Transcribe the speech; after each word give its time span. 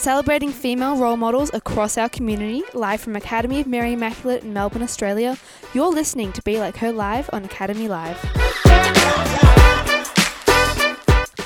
Celebrating 0.00 0.50
female 0.50 0.96
role 0.96 1.18
models 1.18 1.50
across 1.52 1.98
our 1.98 2.08
community, 2.08 2.62
live 2.72 3.02
from 3.02 3.16
Academy 3.16 3.60
of 3.60 3.66
Mary 3.66 3.92
Immaculate 3.92 4.42
in 4.42 4.50
Melbourne, 4.50 4.82
Australia, 4.82 5.36
you're 5.74 5.90
listening 5.90 6.32
to 6.32 6.40
Be 6.40 6.58
Like 6.58 6.78
Her 6.78 6.90
Live 6.90 7.28
on 7.34 7.44
Academy 7.44 7.86
Live. 7.86 8.18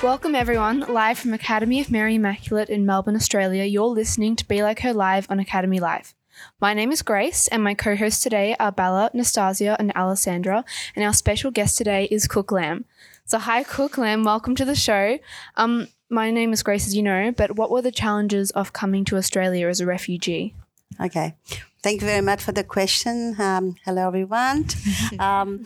Welcome 0.04 0.37
everyone, 0.37 0.82
live 0.82 1.19
from 1.19 1.32
Academy 1.32 1.80
of 1.80 1.90
Mary 1.90 2.15
Immaculate 2.15 2.69
in 2.69 2.87
Melbourne, 2.87 3.17
Australia. 3.17 3.65
You're 3.65 3.87
listening 3.87 4.37
to 4.37 4.47
Be 4.47 4.63
Like 4.63 4.79
Her 4.83 4.93
Live 4.93 5.27
on 5.29 5.41
Academy 5.41 5.81
Live. 5.81 6.15
My 6.61 6.75
name 6.75 6.93
is 6.93 7.03
Grace, 7.03 7.49
and 7.49 7.65
my 7.65 7.75
co 7.75 7.97
hosts 7.97 8.23
today 8.23 8.55
are 8.61 8.71
Bella, 8.71 9.11
Nastasia, 9.13 9.75
and 9.81 9.91
Alessandra, 9.97 10.65
and 10.95 11.05
our 11.05 11.13
special 11.13 11.51
guest 11.51 11.77
today 11.77 12.05
is 12.09 12.29
Cuc 12.29 12.53
Lam. 12.53 12.85
So, 13.25 13.41
hi, 13.41 13.65
Cuc 13.65 13.99
Lam, 13.99 14.23
welcome 14.23 14.55
to 14.55 14.65
the 14.65 14.77
show. 14.77 15.19
Um, 15.57 15.89
my 16.11 16.30
name 16.30 16.52
is 16.52 16.62
Grace, 16.62 16.87
as 16.87 16.97
you 16.97 17.02
know, 17.02 17.33
but 17.33 17.57
what 17.57 17.71
were 17.71 17.83
the 17.83 17.93
challenges 17.93 18.51
of 18.53 18.73
coming 18.73 19.05
to 19.07 19.17
Australia 19.17 19.69
as 19.69 19.81
a 19.81 19.87
refugee? 19.87 20.55
Okay. 21.01 21.35
Thank 21.83 22.01
you 22.01 22.07
very 22.07 22.23
much 22.23 22.43
for 22.43 22.53
the 22.53 22.65
question. 22.65 23.39
Um, 23.39 23.77
hello, 23.85 24.07
everyone. 24.07 24.67
um, 25.19 25.65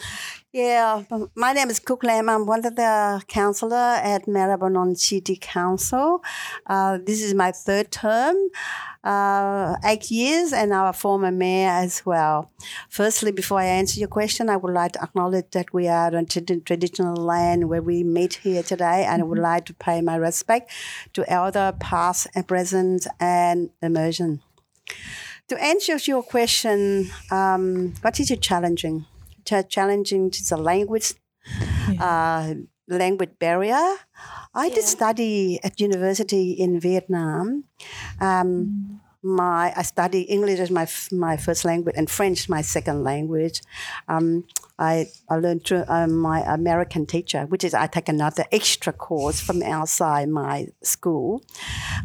yeah, 0.53 1.03
my 1.35 1.53
name 1.53 1.69
is 1.69 1.79
Cuc 1.79 2.03
Lam. 2.03 2.31
I'm 2.31 2.47
one 2.47 2.65
of 2.65 2.75
the 2.75 3.23
councillor 3.29 3.77
at 3.77 4.25
Maribyrnong 4.27 4.97
City 4.97 5.37
Council. 5.39 6.23
Uh, 6.67 6.99
this 7.05 7.23
is 7.23 7.35
my 7.35 7.53
third 7.53 7.91
term, 7.91 8.35
uh, 9.05 9.77
eight 9.85 10.11
years, 10.11 10.55
and 10.55 10.73
our 10.73 10.95
former 10.95 11.31
mayor 11.31 11.69
as 11.69 12.07
well. 12.07 12.51
Firstly, 12.89 13.31
before 13.31 13.61
I 13.61 13.67
answer 13.67 14.01
your 14.01 14.09
question, 14.09 14.49
I 14.49 14.57
would 14.57 14.73
like 14.73 14.93
to 14.93 15.03
acknowledge 15.03 15.51
that 15.53 15.75
we 15.75 15.87
are 15.87 16.17
on 16.17 16.25
traditional 16.25 17.17
land 17.17 17.69
where 17.69 17.83
we 17.83 18.03
meet 18.03 18.35
here 18.37 18.63
today, 18.63 19.05
and 19.05 19.21
I 19.21 19.25
would 19.27 19.39
like 19.39 19.67
to 19.67 19.75
pay 19.75 20.01
my 20.01 20.17
respect 20.17 20.71
to 21.13 21.31
elder, 21.31 21.75
past 21.79 22.27
and 22.35 22.49
present, 22.49 23.07
and 23.21 23.69
emerging. 23.83 24.41
To 25.49 25.63
answer 25.63 25.99
your 26.07 26.23
question, 26.23 27.11
um, 27.31 27.93
what 28.01 28.19
is 28.19 28.31
it 28.31 28.41
challenging? 28.41 29.05
Ch- 29.49 29.69
challenging 29.69 30.29
is 30.29 30.53
the 30.53 30.61
language, 30.61 31.15
yeah. 31.89 32.05
uh, 32.05 32.55
language 32.89 33.33
barrier. 33.41 33.97
I 34.53 34.69
yeah. 34.69 34.75
did 34.77 34.85
study 34.85 35.59
at 35.65 35.81
university 35.81 36.53
in 36.53 36.81
Vietnam. 36.81 37.65
Um, 38.21 39.01
mm 39.01 39.08
my 39.23 39.73
I 39.77 39.83
study 39.83 40.23
English 40.23 40.61
as 40.61 40.71
my 40.71 40.87
my 41.13 41.37
first 41.37 41.65
language 41.65 41.95
and 41.97 42.09
French 42.11 42.49
my 42.49 42.63
second 42.63 43.03
language. 43.03 43.63
Um, 44.09 44.45
I, 44.79 45.09
I 45.29 45.37
learned 45.37 45.65
through 45.65 45.85
um, 45.89 46.17
my 46.17 46.41
American 46.43 47.05
teacher, 47.05 47.47
which 47.47 47.65
is 47.65 47.75
I 47.75 47.89
take 47.89 48.09
another 48.09 48.45
extra 48.53 48.93
course 48.93 49.41
from 49.41 49.61
outside 49.63 50.29
my 50.29 50.69
school. 50.83 51.43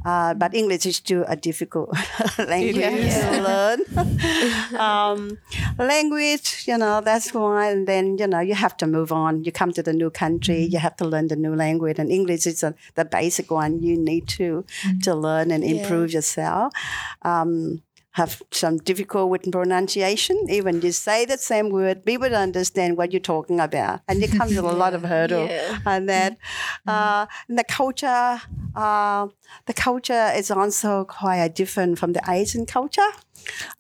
Uh, 0.04 0.34
but 0.34 0.56
English 0.56 0.88
is 0.88 0.96
still 0.96 1.24
a 1.28 1.36
difficult 1.36 1.96
language 2.40 2.78
yeah. 2.78 3.30
to 3.30 3.78
learn. 4.74 4.76
um, 4.80 5.38
language, 5.78 6.64
you 6.68 6.78
know, 6.78 7.00
that's 7.02 7.32
why. 7.32 7.70
And 7.70 7.88
then, 7.88 8.18
you 8.18 8.26
know, 8.26 8.40
you 8.40 8.56
have 8.56 8.76
to 8.78 8.88
move 8.88 9.12
on. 9.12 9.44
You 9.44 9.52
come 9.52 9.72
to 9.74 9.84
the 9.84 9.94
new 9.94 10.10
country, 10.10 10.64
you 10.64 10.80
have 10.80 10.96
to 10.98 11.06
learn 11.06 11.28
the 11.28 11.36
new 11.36 11.56
language. 11.56 12.00
And 12.00 12.12
English 12.12 12.48
is 12.48 12.64
a, 12.64 12.74
the 12.96 13.06
basic 13.06 13.52
one 13.52 13.84
you 13.84 13.98
need 13.98 14.28
to, 14.30 14.66
mm-hmm. 14.82 15.00
to 15.02 15.14
learn 15.14 15.52
and 15.52 15.64
improve 15.64 16.10
yeah. 16.10 16.18
yourself. 16.18 16.74
Um, 17.22 17.82
have 18.14 18.44
some 18.52 18.78
difficult 18.78 19.30
with 19.30 19.52
pronunciation. 19.52 20.38
Even 20.48 20.82
you 20.82 20.92
say 20.92 21.26
the 21.26 21.38
same 21.38 21.70
word, 21.70 22.06
people 22.06 22.30
don't 22.30 22.42
understand 22.42 22.96
what 22.96 23.12
you're 23.12 23.20
talking 23.20 23.60
about, 23.60 24.02
and 24.08 24.24
it 24.24 24.32
comes 24.32 24.56
with 24.56 24.66
a 24.66 24.72
lot 24.72 24.94
of 24.94 25.04
hurdle. 25.14 25.48
Yeah. 25.48 25.80
And 25.86 26.08
that 26.10 26.34
mm-hmm. 26.34 26.90
uh, 26.90 27.26
and 27.48 27.58
the 27.58 27.64
culture, 27.64 28.42
uh, 28.76 29.28
the 29.66 29.74
culture 29.74 30.32
is 30.36 30.52
also 30.52 31.06
quite 31.06 31.56
different 31.56 31.98
from 31.98 32.14
the 32.14 32.22
Asian 32.30 32.66
culture. 32.66 33.12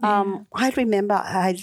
Um, 0.02 0.48
I 0.54 0.72
remember 0.72 1.14
I 1.14 1.58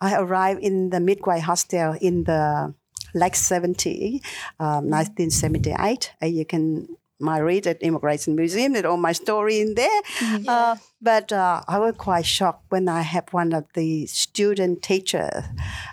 I 0.00 0.14
arrived 0.14 0.62
in 0.62 0.90
the 0.90 1.00
Midway 1.00 1.40
Hostel 1.40 1.96
in 2.00 2.24
the 2.24 2.74
like 3.14 3.34
70, 3.34 4.22
um, 4.58 4.88
1978. 4.88 6.12
Uh, 6.22 6.26
you 6.26 6.46
can 6.46 6.88
my 7.22 7.38
read 7.38 7.66
at 7.66 7.80
Immigration 7.82 8.36
Museum. 8.36 8.72
There's 8.72 8.84
all 8.84 8.96
my 8.96 9.12
story 9.12 9.60
in 9.60 9.74
there. 9.74 10.02
Mm-hmm. 10.18 10.44
Yeah. 10.44 10.52
Uh, 10.52 10.76
but 11.00 11.32
uh, 11.32 11.62
I 11.66 11.78
was 11.78 11.94
quite 11.96 12.26
shocked 12.26 12.66
when 12.68 12.88
I 12.88 13.02
had 13.02 13.32
one 13.32 13.52
of 13.52 13.64
the 13.74 14.06
student 14.06 14.82
teachers 14.82 15.44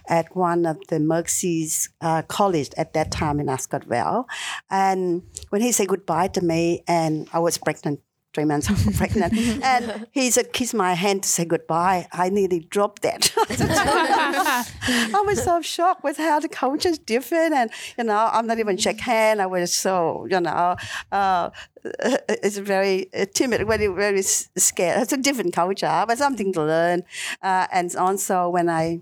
at 0.07 0.35
one 0.35 0.65
of 0.65 0.77
the 0.87 0.99
Mercy's 0.99 1.89
uh, 2.01 2.21
college 2.23 2.69
at 2.77 2.93
that 2.93 3.11
time 3.11 3.39
in 3.39 3.49
Ascot 3.49 3.85
Vale. 3.85 4.27
And 4.69 5.23
when 5.49 5.61
he 5.61 5.71
said 5.71 5.87
goodbye 5.87 6.27
to 6.29 6.41
me, 6.41 6.83
and 6.87 7.27
I 7.33 7.39
was 7.39 7.57
pregnant 7.57 8.01
three 8.39 8.45
months 8.45 8.97
pregnant. 8.97 9.33
and 9.63 10.07
he 10.11 10.31
said, 10.31 10.53
kiss 10.53 10.73
my 10.73 10.93
hand 10.93 11.23
to 11.23 11.29
say 11.29 11.45
goodbye. 11.45 12.07
I 12.11 12.29
nearly 12.29 12.61
dropped 12.61 13.01
that. 13.01 13.31
I 13.37 15.23
was 15.25 15.43
so 15.43 15.61
shocked 15.61 16.03
with 16.03 16.17
how 16.17 16.39
the 16.39 16.47
culture 16.47 16.89
is 16.89 16.99
different. 16.99 17.53
And, 17.53 17.69
you 17.97 18.03
know, 18.05 18.29
I'm 18.31 18.47
not 18.47 18.59
even 18.59 18.77
shake 18.77 19.01
hand. 19.01 19.41
I 19.41 19.45
was 19.45 19.73
so, 19.73 20.25
you 20.29 20.39
know, 20.39 20.75
uh, 21.11 21.49
it's 21.83 22.57
very 22.57 23.13
uh, 23.13 23.25
timid, 23.33 23.67
very, 23.67 23.87
very 23.87 24.21
scared. 24.21 25.01
It's 25.01 25.13
a 25.13 25.17
different 25.17 25.53
culture, 25.53 26.05
but 26.07 26.17
something 26.17 26.53
to 26.53 26.63
learn. 26.63 27.03
Uh, 27.41 27.67
and 27.71 27.93
also 27.95 28.49
when 28.49 28.69
I, 28.69 29.01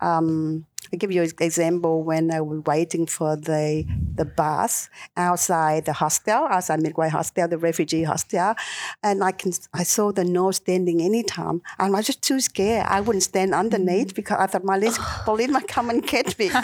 um, 0.00 0.66
I 0.92 0.96
give 0.96 1.12
you 1.12 1.22
an 1.22 1.30
example 1.40 2.02
when 2.02 2.30
uh, 2.30 2.36
I 2.36 2.40
was 2.40 2.64
waiting 2.64 3.06
for 3.06 3.36
the 3.36 3.84
the 4.14 4.24
bus 4.24 4.88
outside 5.16 5.84
the 5.84 5.92
hostel, 5.92 6.46
outside 6.46 6.82
Midway 6.82 7.08
Hostel, 7.08 7.48
the 7.48 7.58
refugee 7.58 8.04
hostel, 8.04 8.54
and 9.02 9.22
I 9.22 9.32
can 9.32 9.52
I 9.72 9.82
saw 9.82 10.12
the 10.12 10.24
nurse 10.24 10.56
standing 10.56 11.00
anytime, 11.02 11.62
and 11.78 11.94
I 11.94 11.98
was 11.98 12.06
just 12.06 12.22
too 12.22 12.40
scared. 12.40 12.86
I 12.88 13.00
wouldn't 13.00 13.22
stand 13.22 13.54
underneath 13.54 14.12
mm. 14.12 14.14
because 14.14 14.38
I 14.38 14.46
thought 14.46 14.64
my 14.64 14.78
police 15.24 15.50
might 15.50 15.68
come 15.68 15.90
and 15.90 16.06
catch 16.06 16.38
me. 16.38 16.46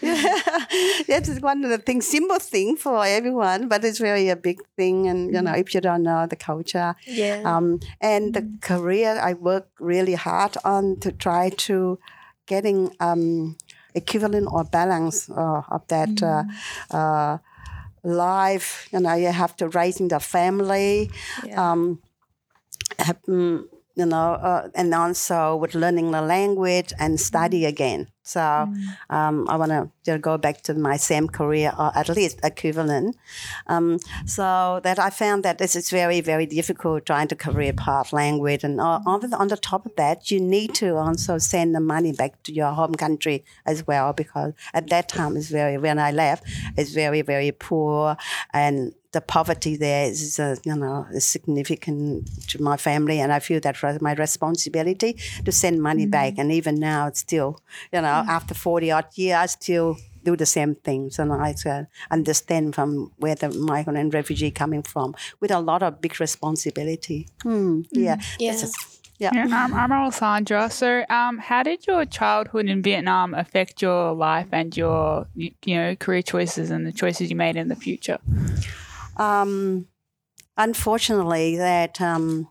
yeah, 0.02 0.42
that's 1.06 1.40
one 1.40 1.64
of 1.64 1.70
the 1.70 1.78
things, 1.78 2.06
simple 2.06 2.38
thing 2.38 2.76
for 2.76 3.04
everyone, 3.04 3.68
but 3.68 3.84
it's 3.84 4.00
really 4.00 4.28
a 4.28 4.36
big 4.36 4.60
thing. 4.76 5.08
And 5.08 5.32
you 5.32 5.42
know, 5.42 5.52
mm. 5.52 5.60
if 5.60 5.74
you 5.74 5.80
don't 5.80 6.02
know 6.02 6.26
the 6.26 6.36
culture, 6.36 6.94
yeah, 7.06 7.42
um, 7.44 7.80
and 8.00 8.34
the 8.34 8.42
mm. 8.42 8.60
career, 8.60 9.18
I 9.20 9.34
work 9.34 9.68
really 9.78 10.14
hard 10.14 10.56
on 10.64 10.98
to 11.00 11.12
try 11.12 11.50
to 11.50 11.98
getting 12.50 12.90
um, 12.98 13.56
equivalent 13.94 14.48
or 14.50 14.64
balance 14.64 15.30
uh, 15.30 15.62
of 15.70 15.86
that 15.86 16.10
mm. 16.10 16.50
uh, 16.90 17.38
life. 18.02 18.88
You 18.92 19.00
know, 19.00 19.14
you 19.14 19.30
have 19.30 19.54
to 19.62 19.68
raising 19.68 20.08
the 20.08 20.18
family. 20.18 21.10
Yeah. 21.46 21.62
Um, 21.62 22.02
have, 22.98 23.22
mm, 23.28 23.62
you 23.94 24.06
know, 24.06 24.34
uh, 24.34 24.68
and 24.74 24.92
also 24.94 25.56
with 25.56 25.74
learning 25.74 26.10
the 26.10 26.22
language 26.22 26.92
and 26.98 27.20
study 27.20 27.64
again. 27.64 28.08
So 28.30 28.40
mm. 28.40 28.74
um, 29.10 29.46
I 29.48 29.56
want 29.56 29.72
to 30.04 30.18
go 30.18 30.38
back 30.38 30.62
to 30.62 30.74
my 30.74 30.96
same 30.96 31.26
career, 31.28 31.72
or 31.76 31.90
at 31.96 32.08
least 32.08 32.38
equivalent. 32.44 33.16
Um, 33.66 33.98
so 34.24 34.80
that 34.84 34.98
I 34.98 35.10
found 35.10 35.44
that 35.44 35.58
this 35.58 35.74
is 35.74 35.90
very, 35.90 36.20
very 36.20 36.46
difficult 36.46 37.06
trying 37.06 37.28
to 37.28 37.36
career 37.36 37.72
path 37.72 38.12
language. 38.12 38.62
And 38.64 38.80
uh, 38.80 39.00
on, 39.04 39.20
the, 39.20 39.36
on 39.36 39.48
the 39.48 39.56
top 39.56 39.86
of 39.86 39.94
that, 39.96 40.30
you 40.30 40.40
need 40.40 40.74
to 40.74 40.96
also 40.96 41.38
send 41.38 41.74
the 41.74 41.80
money 41.80 42.12
back 42.12 42.42
to 42.44 42.52
your 42.52 42.72
home 42.72 42.94
country 42.94 43.44
as 43.66 43.86
well, 43.86 44.12
because 44.12 44.52
at 44.74 44.88
that 44.90 45.08
time, 45.08 45.36
it's 45.36 45.48
very, 45.48 45.76
when 45.76 45.98
I 45.98 46.10
left, 46.12 46.44
it's 46.76 46.92
very, 46.92 47.22
very 47.22 47.52
poor. 47.52 48.16
And 48.52 48.94
the 49.12 49.20
poverty 49.20 49.74
there 49.76 50.06
is, 50.08 50.38
uh, 50.38 50.54
you 50.64 50.76
know, 50.76 51.04
is 51.12 51.26
significant 51.26 52.30
to 52.46 52.62
my 52.62 52.76
family, 52.76 53.18
and 53.18 53.32
I 53.32 53.40
feel 53.40 53.58
that 53.60 53.76
my 54.00 54.14
responsibility 54.14 55.16
to 55.44 55.50
send 55.50 55.82
money 55.82 56.04
mm-hmm. 56.04 56.10
back. 56.10 56.38
And 56.38 56.52
even 56.52 56.76
now, 56.78 57.08
it's 57.08 57.18
still, 57.18 57.60
you 57.92 58.00
know, 58.00 58.19
mm-hmm. 58.20 58.30
after 58.30 58.54
forty 58.54 58.90
odd 58.90 59.06
years, 59.14 59.36
I 59.36 59.46
still 59.46 59.96
do 60.24 60.36
the 60.36 60.46
same 60.46 60.74
things, 60.74 61.18
and 61.18 61.32
I 61.32 61.54
uh, 61.66 61.84
understand 62.10 62.74
from 62.74 63.12
where 63.16 63.34
the 63.34 63.50
migrant 63.50 63.98
and 63.98 64.12
refugee 64.12 64.50
coming 64.50 64.82
from 64.82 65.14
with 65.40 65.50
a 65.50 65.60
lot 65.60 65.82
of 65.82 66.00
big 66.00 66.20
responsibility. 66.20 67.28
Hmm. 67.42 67.82
Yeah, 67.90 68.16
mm-hmm. 68.16 68.42
yeah. 68.42 68.66
Yeah. 69.20 69.32
yeah 69.34 69.64
um, 69.64 69.74
I'm 69.74 69.92
Alessandra. 69.92 70.70
So, 70.70 71.04
um, 71.10 71.36
how 71.38 71.62
did 71.62 71.86
your 71.86 72.06
childhood 72.06 72.66
in 72.66 72.82
Vietnam 72.82 73.34
affect 73.34 73.82
your 73.82 74.14
life 74.14 74.48
and 74.50 74.74
your, 74.74 75.26
you 75.34 75.76
know, 75.76 75.94
career 75.96 76.22
choices 76.22 76.70
and 76.70 76.86
the 76.86 76.92
choices 76.92 77.28
you 77.28 77.36
made 77.36 77.56
in 77.56 77.68
the 77.68 77.76
future? 77.76 78.18
Um, 79.18 79.88
unfortunately, 80.56 81.58
that 81.58 82.00
um, 82.00 82.48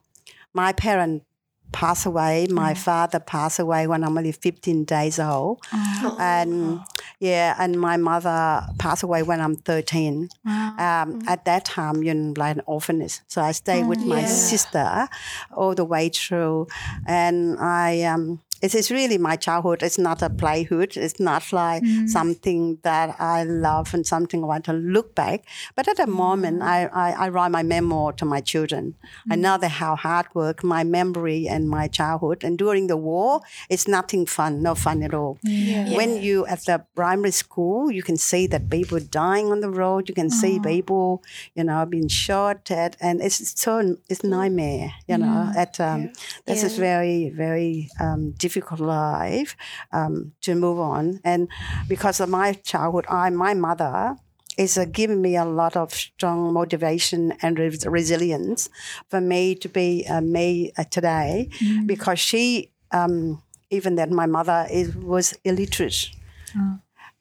my 0.54 0.72
parent 0.74 1.24
passed 1.72 2.06
away. 2.06 2.48
My 2.50 2.74
mm. 2.74 2.78
father 2.78 3.20
passed 3.20 3.60
away 3.60 3.88
when 3.88 4.04
I'm 4.04 4.18
only 4.18 4.32
15 4.32 4.86
days 4.86 5.20
old, 5.20 5.60
oh. 5.74 6.18
and 6.20 6.80
yeah, 7.20 7.56
and 7.60 7.80
my 7.80 7.98
mother 7.98 8.66
passed 8.78 9.04
away 9.04 9.24
when 9.24 9.42
I'm 9.42 9.56
13. 9.56 10.30
Wow. 10.46 10.76
Um, 10.78 11.22
at 11.28 11.46
that 11.46 11.66
time, 11.66 12.04
you 12.04 12.14
know, 12.14 12.34
like 12.38 12.58
an 12.58 12.64
orphanage. 12.66 13.20
So 13.28 13.42
I 13.42 13.52
stayed 13.52 13.88
with 13.88 14.00
my 14.00 14.22
yeah. 14.22 14.28
sister 14.28 15.08
all 15.52 15.76
the 15.76 15.86
way 15.86 16.10
through, 16.10 16.68
and 17.06 17.60
I 17.60 18.04
um, 18.04 18.42
it 18.62 18.76
is 18.76 18.92
really 18.92 19.18
my 19.18 19.36
childhood. 19.36 19.84
It's 19.84 19.98
not 19.98 20.22
a 20.22 20.30
playhood. 20.30 20.98
It's 20.98 21.20
not 21.20 21.52
like 21.54 21.84
mm-hmm. 21.84 22.08
something 22.08 22.80
that 22.84 23.16
I 23.20 23.44
love 23.44 23.94
and 23.94 24.06
something 24.06 24.44
I 24.44 24.48
want 24.48 24.66
to 24.66 24.74
look 24.74 25.16
back. 25.16 25.46
But 25.76 25.88
at 25.88 25.98
the 25.98 26.04
mm-hmm. 26.04 26.12
moment, 26.14 26.62
I, 26.62 26.86
I, 26.88 27.12
I 27.12 27.30
write 27.30 27.52
my 27.52 27.64
memoir 27.64 28.12
to 28.14 28.26
my 28.26 28.42
children. 28.42 28.96
I 29.30 29.36
know 29.36 29.58
that 29.58 29.70
how 29.70 29.96
hard 29.96 30.28
work, 30.34 30.64
my 30.64 30.84
memory 30.84 31.48
and 31.48 31.70
my 31.70 31.88
childhood. 31.88 32.44
And 32.44 32.58
during 32.58 32.88
the 32.88 32.98
war, 32.98 33.42
it's 33.70 33.88
nothing 33.88 34.26
fun, 34.26 34.62
no 34.62 34.76
fun 34.76 35.04
at 35.04 35.14
all. 35.14 35.40
Yeah. 35.44 35.96
When 35.96 36.22
you 36.22 36.46
at 36.48 36.66
the 36.66 36.84
primary 36.96 37.32
school, 37.32 37.90
you 37.92 38.04
can 38.04 38.18
see 38.18 38.46
that 38.48 38.70
people 38.70 39.00
dying 39.00 39.52
on 39.52 39.62
the 39.62 39.70
road. 39.70 40.10
You 40.10 40.16
can 40.16 40.30
see 40.30 40.56
uh-huh. 40.56 40.68
people, 40.68 41.24
you 41.56 41.64
know, 41.64 41.86
being 41.86 42.10
shot 42.10 42.70
at, 42.72 42.98
and 43.00 43.22
it's 43.22 43.60
so 43.60 43.96
it's 44.10 44.20
mm-hmm. 44.20 44.30
nightmare. 44.30 44.92
You 45.08 45.18
know, 45.18 45.52
at 45.56 45.80
um, 45.80 46.12
this 46.46 46.64
is 46.64 46.78
very 46.78 47.30
very 47.30 47.90
um, 48.00 48.32
difficult 48.32 48.49
life 48.58 49.56
um, 49.92 50.34
to 50.42 50.56
move 50.56 50.80
on. 50.80 51.20
And 51.24 51.48
because 51.88 52.20
of 52.20 52.30
my 52.30 52.54
childhood, 52.54 53.06
I 53.10 53.30
my 53.30 53.54
mother 53.54 54.16
is 54.58 54.78
uh, 54.78 54.86
giving 54.86 55.22
me 55.22 55.38
a 55.38 55.46
lot 55.46 55.76
of 55.76 55.94
strong 55.94 56.54
motivation 56.54 57.34
and 57.42 57.58
res- 57.60 57.86
resilience 57.86 58.70
for 59.10 59.22
me 59.22 59.56
to 59.56 59.70
be 59.70 60.06
uh, 60.10 60.22
me 60.22 60.72
uh, 60.78 60.84
today, 60.84 61.50
because 61.86 62.20
she. 62.20 62.72
Um, 62.92 63.44
even 63.72 63.96
that 63.98 64.10
my 64.10 64.26
mother 64.26 64.66
is, 64.72 64.96
was 64.96 65.38
illiterate, 65.44 66.10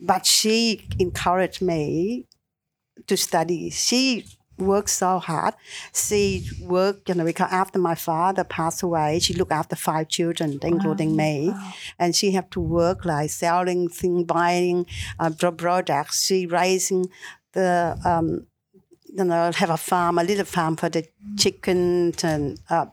but 0.01 0.25
she 0.25 0.89
encouraged 0.99 1.61
me 1.61 2.25
to 3.07 3.17
study. 3.19 3.69
She 3.69 4.25
worked 4.59 4.91
so 4.91 5.19
hard. 5.19 5.55
She 5.95 6.49
worked, 6.63 7.09
you 7.09 7.15
know, 7.15 7.25
because 7.25 7.49
after 7.51 7.79
my 7.79 7.95
father 7.95 8.45
passed 8.45 8.83
away, 8.83 9.19
she 9.21 9.35
looked 9.35 9.53
after 9.53 9.77
five 9.77 10.09
children, 10.09 10.59
including 10.63 11.17
me, 11.17 11.53
and 11.99 12.15
she 12.15 12.33
had 12.33 12.51
to 12.53 12.61
work 12.61 13.05
like 13.05 13.31
selling 13.31 13.89
things, 13.89 14.25
buying 14.25 14.87
uh, 15.19 15.31
products. 15.31 16.25
She 16.25 16.47
raising 16.47 17.07
the, 17.53 17.99
um, 18.05 18.47
you 19.05 19.25
know, 19.25 19.51
have 19.55 19.71
a 19.71 19.77
farm, 19.77 20.19
a 20.19 20.25
little 20.25 20.45
farm 20.45 20.77
for 20.77 20.89
the 20.89 21.07
chickens 21.37 22.25
and 22.25 22.61
uh, 22.69 22.87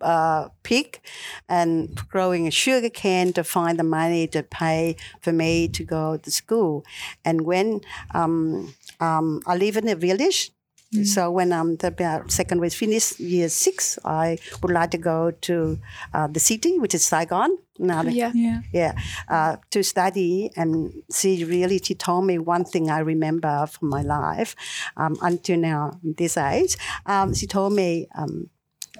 uh, 0.00 0.48
pig 0.62 1.00
and 1.48 1.96
growing 2.08 2.46
a 2.46 2.50
sugar 2.50 2.90
cane 2.90 3.32
to 3.32 3.42
find 3.42 3.78
the 3.78 3.84
money 3.84 4.26
to 4.26 4.42
pay 4.42 4.96
for 5.20 5.32
me 5.32 5.68
to 5.68 5.84
go 5.84 6.16
to 6.16 6.30
school. 6.30 6.84
And 7.24 7.42
when 7.42 7.80
um, 8.12 8.74
um, 9.00 9.40
I 9.46 9.56
live 9.56 9.76
in 9.76 9.88
a 9.88 9.96
village, 9.96 10.52
so 11.02 11.30
when 11.30 11.52
I'm 11.52 11.76
the 11.76 11.88
about 11.88 12.30
secondary 12.30 12.70
finish 12.70 13.18
year 13.18 13.48
six, 13.48 13.98
I 14.04 14.38
would 14.62 14.70
like 14.70 14.90
to 14.92 14.98
go 14.98 15.32
to 15.32 15.78
uh, 16.12 16.28
the 16.28 16.40
city, 16.40 16.78
which 16.78 16.94
is 16.94 17.04
Saigon. 17.04 17.58
Now, 17.78 18.02
Yeah. 18.02 18.30
Yeah. 18.34 18.60
yeah, 18.72 18.92
uh, 19.28 19.56
to 19.70 19.82
study. 19.82 20.50
And 20.56 21.02
she 21.12 21.44
really, 21.44 21.80
she 21.82 21.94
told 21.94 22.24
me 22.26 22.38
one 22.38 22.64
thing 22.64 22.90
I 22.90 23.00
remember 23.00 23.66
from 23.66 23.88
my 23.88 24.02
life 24.02 24.54
um, 24.96 25.16
until 25.22 25.58
now, 25.58 25.98
this 26.02 26.36
age. 26.36 26.76
Um, 27.06 27.34
she 27.34 27.46
told 27.46 27.72
me, 27.72 28.06
um, 28.14 28.50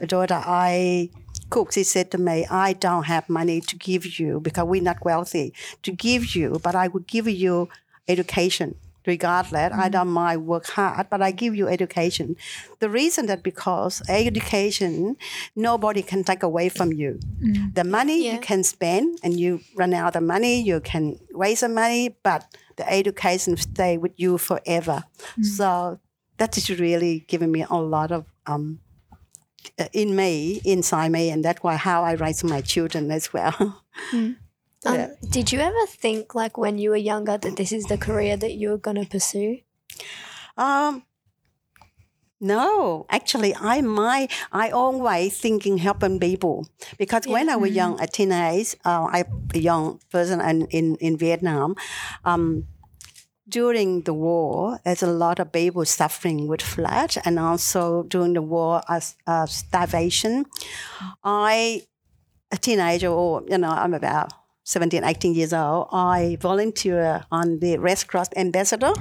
daughter, 0.06 0.42
I 0.44 1.10
cook. 1.50 1.72
She 1.72 1.84
said 1.84 2.10
to 2.12 2.18
me, 2.18 2.46
I 2.50 2.72
don't 2.72 3.04
have 3.04 3.28
money 3.28 3.60
to 3.60 3.76
give 3.76 4.18
you 4.18 4.40
because 4.40 4.64
we're 4.64 4.82
not 4.82 5.04
wealthy 5.04 5.54
to 5.82 5.92
give 5.92 6.34
you, 6.34 6.58
but 6.62 6.74
I 6.74 6.88
would 6.88 7.06
give 7.06 7.28
you 7.28 7.68
education. 8.08 8.74
Regardless, 9.06 9.72
I 9.72 9.88
don't 9.90 10.08
mind 10.08 10.46
work 10.46 10.66
hard, 10.66 11.08
but 11.10 11.20
I 11.20 11.30
give 11.30 11.54
you 11.54 11.68
education. 11.68 12.36
The 12.80 12.88
reason 12.88 13.26
that 13.26 13.42
because 13.42 14.02
education, 14.08 15.16
nobody 15.54 16.02
can 16.02 16.24
take 16.24 16.42
away 16.42 16.68
from 16.68 16.92
you. 16.92 17.20
The 17.74 17.84
money 17.84 18.24
Yeah. 18.24 18.32
you 18.34 18.38
can 18.40 18.62
spend 18.64 19.18
and 19.22 19.38
you 19.38 19.60
run 19.76 19.92
out 19.94 20.16
of 20.16 20.22
money, 20.22 20.60
you 20.62 20.80
can 20.80 21.18
waste 21.32 21.60
the 21.60 21.68
money, 21.68 22.16
but 22.22 22.44
the 22.76 22.84
education 22.90 23.56
stay 23.56 23.98
with 23.98 24.12
you 24.16 24.38
forever. 24.38 25.04
So 25.42 25.98
that 26.38 26.56
is 26.56 26.68
really 26.70 27.24
giving 27.28 27.52
me 27.52 27.64
a 27.68 27.76
lot 27.76 28.10
of 28.10 28.24
um, 28.46 28.80
uh, 29.78 29.86
in 29.92 30.14
me, 30.16 30.60
inside 30.64 31.10
me, 31.10 31.30
and 31.30 31.44
that's 31.44 31.62
why 31.62 31.76
how 31.76 32.02
I 32.04 32.12
raise 32.14 32.42
my 32.44 32.60
children 32.60 33.10
as 33.10 33.32
well. 33.32 33.82
Um, 34.84 34.94
Yeah. 34.94 35.08
Did 35.30 35.52
you 35.52 35.60
ever 35.60 35.86
think, 35.86 36.34
like, 36.34 36.56
when 36.58 36.78
you 36.78 36.90
were 36.90 36.96
younger, 36.96 37.38
that 37.38 37.56
this 37.56 37.72
is 37.72 37.84
the 37.86 37.98
career 37.98 38.36
that 38.36 38.52
you 38.52 38.70
were 38.70 38.78
going 38.78 38.96
to 38.96 39.06
pursue? 39.06 39.58
Um, 40.56 41.02
no, 42.40 43.06
actually, 43.08 43.54
I 43.54 43.80
my 43.80 44.28
I 44.52 44.70
always 44.70 45.38
thinking 45.38 45.78
helping 45.78 46.20
people 46.20 46.66
because 46.98 47.26
when 47.26 47.48
I 47.48 47.56
was 47.56 47.70
young, 47.72 47.98
a 48.00 48.06
teenage, 48.06 48.76
uh, 48.84 49.04
I 49.10 49.24
a 49.54 49.58
young 49.58 50.00
person 50.10 50.40
in 50.40 50.66
in, 50.66 50.96
in 50.96 51.16
Vietnam. 51.16 51.74
Um, 52.24 52.66
during 53.48 54.02
the 54.02 54.14
war, 54.14 54.78
there's 54.84 55.02
a 55.02 55.06
lot 55.10 55.38
of 55.38 55.52
people 55.52 55.84
suffering 55.84 56.48
with 56.48 56.62
flood, 56.62 57.16
and 57.24 57.38
also 57.38 58.02
during 58.04 58.34
the 58.34 58.42
war, 58.42 58.82
as 58.88 59.16
uh, 59.26 59.46
starvation. 59.46 60.44
I, 61.22 61.82
a 62.52 62.56
teenager, 62.56 63.08
or 63.08 63.42
you 63.48 63.58
know, 63.58 63.70
I'm 63.70 63.94
about 63.94 64.32
17, 64.64 65.04
18 65.04 65.34
years 65.34 65.52
old. 65.52 65.88
I 65.92 66.36
volunteer 66.40 67.24
on 67.30 67.58
the 67.60 67.78
Red 67.78 68.06
Cross 68.08 68.28
ambassador. 68.36 68.92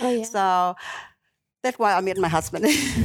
Oh, 0.00 0.10
yeah. 0.10 0.24
So 0.24 0.76
that's 1.62 1.78
why 1.78 1.94
I 1.94 2.00
met 2.00 2.16
my 2.16 2.28
husband. 2.28 2.64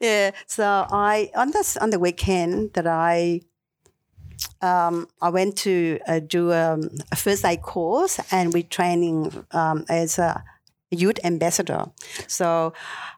yeah. 0.00 0.32
So 0.46 0.64
I 0.90 1.30
on 1.36 1.52
this 1.52 1.76
on 1.76 1.90
the 1.90 1.98
weekend 1.98 2.72
that 2.74 2.86
I 2.86 3.40
um, 4.60 5.08
I 5.22 5.30
went 5.30 5.56
to 5.58 5.98
uh, 6.06 6.20
do 6.20 6.52
um, 6.52 6.90
a 7.12 7.16
first 7.16 7.44
aid 7.44 7.62
course 7.62 8.20
and 8.32 8.52
we're 8.52 8.64
training 8.64 9.44
um, 9.52 9.84
as 9.88 10.18
a 10.18 10.42
youth 10.96 11.18
ambassador. 11.24 11.86
So 12.26 12.72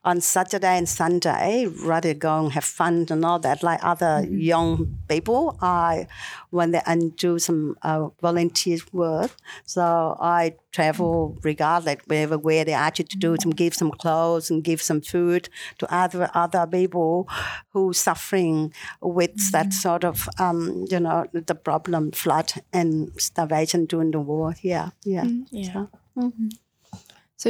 on 0.05 0.21
Saturday 0.21 0.79
and 0.79 0.89
Sunday, 0.89 1.67
rather 1.67 2.15
go 2.15 2.45
and 2.45 2.53
have 2.53 2.65
fun 2.65 3.07
and 3.11 3.25
all 3.25 3.39
that, 3.41 3.63
like 3.63 3.81
other 3.83 4.23
mm-hmm. 4.23 4.39
young 4.39 4.99
people, 5.09 5.59
I 5.61 6.07
went 6.51 6.73
there 6.73 6.83
and 6.87 7.15
do 7.17 7.39
some 7.39 7.77
uh, 7.83 8.09
volunteer 8.21 8.79
work. 8.93 9.31
So 9.65 10.17
I 10.21 10.55
travel 10.73 11.37
regardless 11.43 11.99
wherever 12.07 12.39
where 12.39 12.65
they 12.65 12.73
ask 12.73 12.99
you 12.99 13.05
to 13.05 13.17
do 13.17 13.37
some, 13.41 13.51
give 13.51 13.75
some 13.75 13.91
clothes 13.91 14.51
and 14.51 14.63
give 14.63 14.81
some 14.81 15.01
food 15.01 15.49
to 15.79 15.95
other 15.95 16.31
other 16.35 16.67
people 16.67 17.29
who 17.73 17.93
suffering 17.93 18.73
with 19.01 19.37
mm-hmm. 19.37 19.53
that 19.53 19.73
sort 19.73 20.05
of 20.05 20.29
um, 20.39 20.87
you 20.91 21.01
know 21.01 21.27
the 21.33 21.55
problem 21.55 22.13
flood 22.13 22.53
and 22.73 23.11
starvation 23.21 23.87
during 23.87 24.11
the 24.11 24.21
war. 24.21 24.55
Yeah, 24.63 24.91
yeah. 25.05 25.25
Mm-hmm. 25.25 25.43
Yeah. 25.51 25.73
So, 25.73 25.91
mm. 26.17 26.51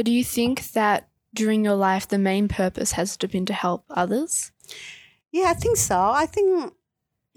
Do 0.01 0.11
you 0.11 0.23
think 0.23 0.71
that 0.71 1.09
during 1.33 1.65
your 1.65 1.75
life, 1.75 2.07
the 2.07 2.17
main 2.17 2.47
purpose 2.47 2.93
has 2.93 3.17
to 3.17 3.27
been 3.27 3.45
to 3.47 3.53
help 3.53 3.85
others? 3.89 4.51
Yeah, 5.31 5.45
I 5.49 5.53
think 5.53 5.77
so. 5.77 5.99
I 5.99 6.25
think 6.25 6.73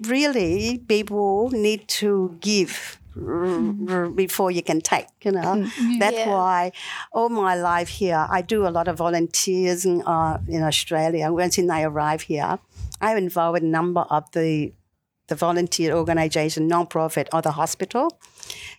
really 0.06 0.78
people 0.88 1.50
need 1.50 1.88
to 1.88 2.36
give 2.40 2.98
hmm. 3.14 3.86
r- 3.88 4.04
r- 4.04 4.10
before 4.10 4.50
you 4.50 4.62
can 4.62 4.80
take, 4.80 5.08
you 5.22 5.32
know. 5.32 5.40
Hmm. 5.40 5.64
Mm-hmm. 5.64 5.98
That's 5.98 6.16
Yeah. 6.16 6.28
why 6.28 6.72
all 7.12 7.28
my 7.28 7.54
life 7.54 7.88
here, 7.88 8.26
I 8.28 8.42
do 8.42 8.66
a 8.66 8.70
lot 8.70 8.88
of 8.88 8.96
volunteers 8.96 9.84
in, 9.84 10.02
uh, 10.02 10.38
in 10.48 10.62
Australia. 10.62 11.32
Once 11.32 11.58
I 11.58 11.82
arrived 11.82 12.24
here, 12.24 12.58
I'm 13.00 13.16
involved 13.16 13.58
in 13.58 13.66
a 13.66 13.70
number 13.70 14.02
of 14.02 14.30
the 14.32 14.72
the 15.32 15.46
volunteer 15.46 15.94
organization, 15.94 16.68
non-profit, 16.68 17.26
or 17.32 17.40
the 17.40 17.52
hospital. 17.52 18.04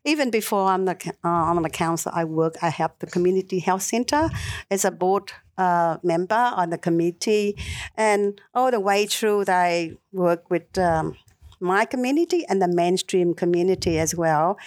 Even 0.06 0.30
before 0.30 0.66
I'm 0.74 0.86
the 0.86 0.96
uh, 1.26 1.50
I'm 1.50 1.58
on 1.58 1.64
the 1.64 1.70
council, 1.86 2.12
I 2.14 2.24
work. 2.26 2.54
I 2.62 2.70
help 2.70 3.00
the 3.00 3.08
community 3.08 3.60
health 3.60 3.82
center 3.82 4.30
as 4.70 4.86
a 4.86 4.92
board 4.92 5.32
uh, 5.58 5.98
member 6.04 6.44
on 6.62 6.70
the 6.70 6.78
committee, 6.78 7.58
and 7.98 8.40
all 8.54 8.70
the 8.70 8.80
way 8.80 9.08
through, 9.08 9.46
I 9.48 9.94
work 10.12 10.50
with. 10.50 10.78
Um, 10.78 11.16
my 11.60 11.86
community 11.86 12.46
and 12.50 12.62
the 12.62 12.68
mainstream 12.68 13.34
community 13.34 13.98
as 13.98 14.14
well, 14.14 14.58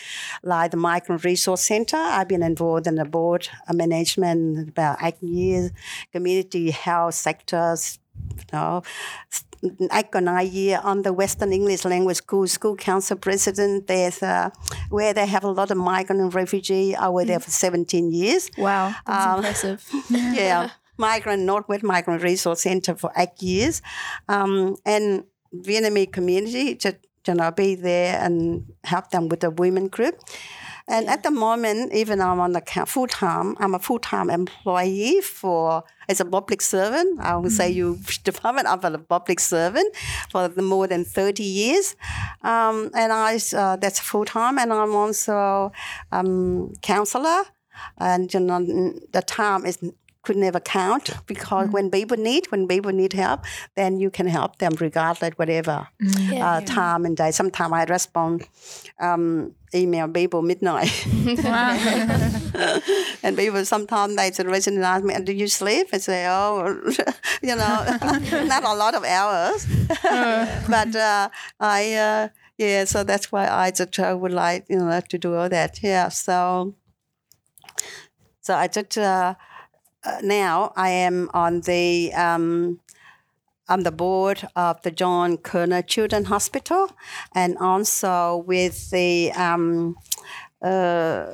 like 0.42 0.70
the 0.70 0.78
Migrant 0.78 1.24
Resource 1.24 1.60
Center. 1.60 1.98
I've 1.98 2.26
been 2.26 2.42
involved 2.42 2.86
in 2.86 2.94
the 2.94 3.04
board 3.04 3.42
uh, 3.68 3.74
management 3.74 4.70
about 4.70 4.96
eight 5.02 5.22
years, 5.22 5.72
community 6.10 6.70
health 6.70 7.14
sectors, 7.14 7.98
you 8.38 8.44
know, 8.50 8.82
eight 9.92 10.06
or 10.14 10.20
nine 10.20 10.50
year 10.50 10.80
on 10.82 11.02
the 11.02 11.12
Western 11.12 11.52
English 11.52 11.84
Language 11.84 12.18
School 12.18 12.46
School 12.46 12.76
Council 12.76 13.16
president. 13.16 13.86
There's 13.86 14.22
uh, 14.22 14.50
where 14.90 15.12
they 15.14 15.26
have 15.26 15.44
a 15.44 15.50
lot 15.50 15.70
of 15.70 15.76
migrant 15.76 16.20
and 16.20 16.34
refugee. 16.34 16.94
I 16.94 17.08
was 17.08 17.26
there 17.26 17.40
for 17.40 17.50
17 17.50 18.12
years. 18.12 18.50
Wow, 18.58 18.94
that's 19.06 19.24
Um, 19.26 19.36
impressive. 19.38 19.90
yeah, 20.10 20.70
migrant 20.98 21.42
Northwest 21.42 21.82
Migrant 21.82 22.22
Resource 22.22 22.62
Center 22.62 22.94
for 22.94 23.10
eight 23.16 23.40
years, 23.40 23.82
um, 24.28 24.76
and 24.84 25.24
Vietnamese 25.54 26.12
community 26.12 26.74
to 26.76 26.96
you 27.26 27.34
know 27.34 27.50
be 27.50 27.74
there 27.74 28.18
and 28.22 28.64
help 28.84 29.10
them 29.10 29.28
with 29.28 29.40
the 29.40 29.50
women 29.50 29.88
group. 29.88 30.18
And 30.88 31.08
at 31.08 31.24
the 31.24 31.32
moment, 31.32 31.92
even 31.92 32.20
I'm 32.20 32.38
on 32.38 32.52
the 32.52 32.62
full 32.86 33.08
time, 33.08 33.56
I'm 33.58 33.74
a 33.74 33.80
full 33.80 33.98
time 33.98 34.30
employee 34.30 35.20
for 35.20 35.82
as 36.08 36.20
a 36.20 36.24
public 36.24 36.62
servant. 36.62 37.20
I 37.20 37.36
would 37.36 37.52
say 37.52 37.70
you 37.70 37.98
department 38.24 38.66
of 38.68 38.84
a 38.84 38.98
public 38.98 39.40
servant 39.40 39.94
for 40.30 40.48
the 40.48 40.62
more 40.62 40.86
than 40.86 41.04
thirty 41.04 41.44
years, 41.44 41.96
um, 42.42 42.90
and 42.94 43.12
I 43.12 43.38
uh, 43.56 43.76
that's 43.76 44.00
full 44.00 44.24
time. 44.24 44.58
And 44.58 44.72
I'm 44.72 44.94
also 44.94 45.72
um, 46.12 46.74
counselor, 46.82 47.42
and 47.98 48.32
you 48.32 48.40
know 48.40 48.60
the 49.12 49.22
time 49.22 49.66
is 49.66 49.78
could 50.26 50.36
never 50.36 50.58
count 50.58 51.10
because 51.28 51.68
mm. 51.68 51.72
when 51.72 51.88
people 51.88 52.16
need 52.16 52.50
when 52.50 52.66
people 52.66 52.92
need 52.92 53.12
help 53.12 53.44
then 53.76 54.00
you 54.00 54.10
can 54.10 54.26
help 54.26 54.58
them 54.58 54.72
regardless 54.80 55.30
whatever 55.36 55.86
mm. 56.02 56.32
yeah, 56.32 56.46
uh, 56.46 56.58
yeah. 56.58 56.66
time 56.66 57.06
and 57.06 57.16
day. 57.16 57.30
Sometimes 57.30 57.72
i 57.72 57.84
respond 57.84 58.48
um, 59.00 59.54
email 59.74 60.08
people 60.08 60.42
midnight. 60.42 61.06
And 63.22 63.36
people 63.36 63.64
sometimes 63.64 64.16
they 64.16 64.30
generation 64.30 64.82
ask 64.82 65.04
me 65.04 65.14
do 65.20 65.32
you 65.32 65.46
sleep? 65.46 65.88
I 65.92 65.98
say 65.98 66.26
oh 66.28 66.56
you 67.48 67.54
know 67.60 67.76
not 68.54 68.64
a 68.64 68.74
lot 68.74 68.94
of 68.94 69.04
hours. 69.04 69.66
But 70.74 70.96
uh, 70.96 71.28
i 71.60 71.94
uh, 71.94 72.28
yeah 72.58 72.84
so 72.84 73.04
that's 73.04 73.30
why 73.32 73.48
i 73.48 73.70
just 73.70 73.98
uh, 74.00 74.16
would 74.20 74.32
like 74.32 74.66
you 74.68 74.78
know 74.78 75.00
to 75.12 75.18
do 75.18 75.34
all 75.36 75.48
that. 75.48 75.82
Yeah 75.82 76.08
so 76.08 76.74
so 78.40 78.54
i 78.54 78.68
just 78.68 78.98
uh, 78.98 79.34
now 80.22 80.72
I 80.76 80.90
am 80.90 81.30
on 81.34 81.60
the 81.62 82.12
um, 82.14 82.80
the 83.68 83.90
board 83.90 84.46
of 84.54 84.80
the 84.82 84.90
Joan 84.90 85.38
Kirner 85.38 85.82
Children's 85.82 86.28
Hospital, 86.28 86.90
and 87.34 87.58
also 87.58 88.44
with 88.46 88.90
the 88.90 89.32
um, 89.32 89.96
uh, 90.62 91.26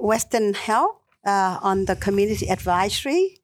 Western 0.00 0.54
Health 0.54 0.96
uh, 1.24 1.58
on 1.62 1.84
the 1.84 1.96
community 1.96 2.48
advisory. 2.48 3.38